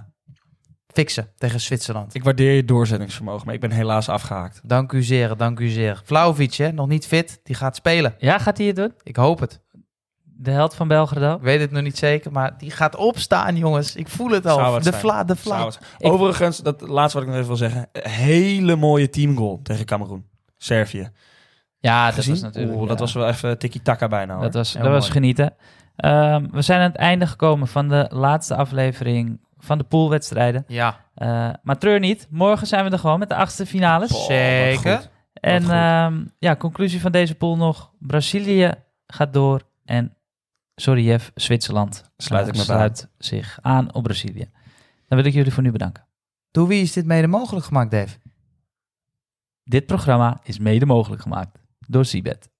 fixen 0.94 1.28
tegen 1.36 1.60
Zwitserland. 1.60 2.14
Ik 2.14 2.24
waardeer 2.24 2.52
je 2.52 2.64
doorzettingsvermogen, 2.64 3.46
maar 3.46 3.54
ik 3.54 3.60
ben 3.60 3.70
helaas 3.70 4.08
afgehaakt. 4.08 4.60
Dank 4.64 4.92
u 4.92 5.02
zeer, 5.02 5.36
dank 5.36 5.58
u 5.60 5.68
zeer. 5.68 6.00
Vlaovic, 6.04 6.54
hè, 6.54 6.72
nog 6.72 6.88
niet 6.88 7.06
fit, 7.06 7.40
die 7.42 7.54
gaat 7.56 7.76
spelen. 7.76 8.14
Ja, 8.18 8.38
gaat 8.38 8.58
hij 8.58 8.66
het 8.66 8.76
doen? 8.76 8.92
Ik 9.02 9.16
hoop 9.16 9.40
het. 9.40 9.60
De 10.42 10.50
held 10.50 10.74
van 10.74 10.88
Belgrado? 10.88 11.34
Ik 11.34 11.40
weet 11.42 11.60
het 11.60 11.70
nog 11.70 11.82
niet 11.82 11.98
zeker, 11.98 12.32
maar 12.32 12.58
die 12.58 12.70
gaat 12.70 12.96
opstaan, 12.96 13.56
jongens. 13.56 13.96
Ik 13.96 14.08
voel 14.08 14.30
het 14.30 14.46
al. 14.46 14.74
Het 14.74 14.84
de 14.84 14.92
vla, 14.92 15.24
de 15.24 15.36
vla. 15.36 15.64
het- 15.64 15.78
Overigens, 16.00 16.58
dat 16.58 16.80
laatste 16.80 17.18
wat 17.18 17.26
ik 17.26 17.32
nog 17.32 17.36
even 17.42 17.48
wil 17.58 17.68
zeggen. 17.68 17.88
Hele 18.08 18.76
mooie 18.76 19.08
teamgoal 19.10 19.60
tegen 19.62 19.86
Cameroen. 19.86 20.26
Servië. 20.56 21.10
Ja, 21.78 22.04
dat 22.06 22.14
Gezien? 22.14 22.32
was 22.32 22.42
natuurlijk... 22.42 22.76
Oeh, 22.78 22.88
dat 22.88 22.98
ja. 22.98 23.04
was 23.04 23.12
wel 23.12 23.28
even 23.28 23.58
tiki-taka 23.58 24.08
bijna. 24.08 24.34
hoor. 24.34 24.42
Dat 24.42 24.54
was, 24.54 24.72
Heel 24.72 24.82
dat 24.82 24.92
was 24.92 25.08
genieten. 25.08 25.54
Ehm, 25.96 26.46
we 26.50 26.62
zijn 26.62 26.80
aan 26.80 26.86
het 26.90 26.96
einde 26.96 27.26
gekomen 27.26 27.66
van 27.68 27.88
de 27.88 28.06
laatste 28.10 28.54
aflevering 28.56 29.40
van 29.58 29.78
de 29.78 29.84
poolwedstrijden. 29.84 30.64
Ja, 30.66 30.96
Eh, 31.14 31.48
maar 31.62 31.78
treur 31.78 31.98
niet, 32.00 32.26
morgen 32.30 32.66
zijn 32.66 32.84
we 32.84 32.90
er 32.90 32.98
gewoon 32.98 33.18
met 33.18 33.28
de 33.28 33.34
achtste 33.34 33.66
finales. 33.66 34.10
Boah, 34.10 34.26
zeker. 34.26 35.08
en 35.34 35.70
ehm, 35.70 36.24
ja, 36.38 36.56
conclusie 36.56 37.00
van 37.00 37.12
deze 37.12 37.34
pool 37.34 37.56
nog. 37.56 37.90
Brazilië 37.98 38.70
gaat 39.06 39.32
door 39.32 39.60
en, 39.84 40.16
sorry 40.82 41.04
Jeff, 41.04 41.30
Zwitserland 41.34 42.04
Sluit 42.16 42.48
ik 42.48 42.56
me 42.56 42.66
bij. 42.66 42.90
zich 43.18 43.58
aan 43.60 43.94
op 43.94 44.02
Brazilië. 44.02 44.50
Dan 45.08 45.18
wil 45.18 45.24
ik 45.24 45.32
jullie 45.32 45.52
voor 45.52 45.62
nu 45.62 45.70
bedanken. 45.70 46.06
Door 46.50 46.66
wie 46.66 46.82
is 46.82 46.92
dit 46.92 47.06
mede 47.06 47.26
mogelijk 47.26 47.66
gemaakt, 47.66 47.90
Dave? 47.90 48.18
Dit 49.64 49.86
programma 49.86 50.40
is 50.42 50.58
mede 50.58 50.86
mogelijk 50.86 51.22
gemaakt 51.22 51.58
door 51.86 52.04
Sibet. 52.04 52.50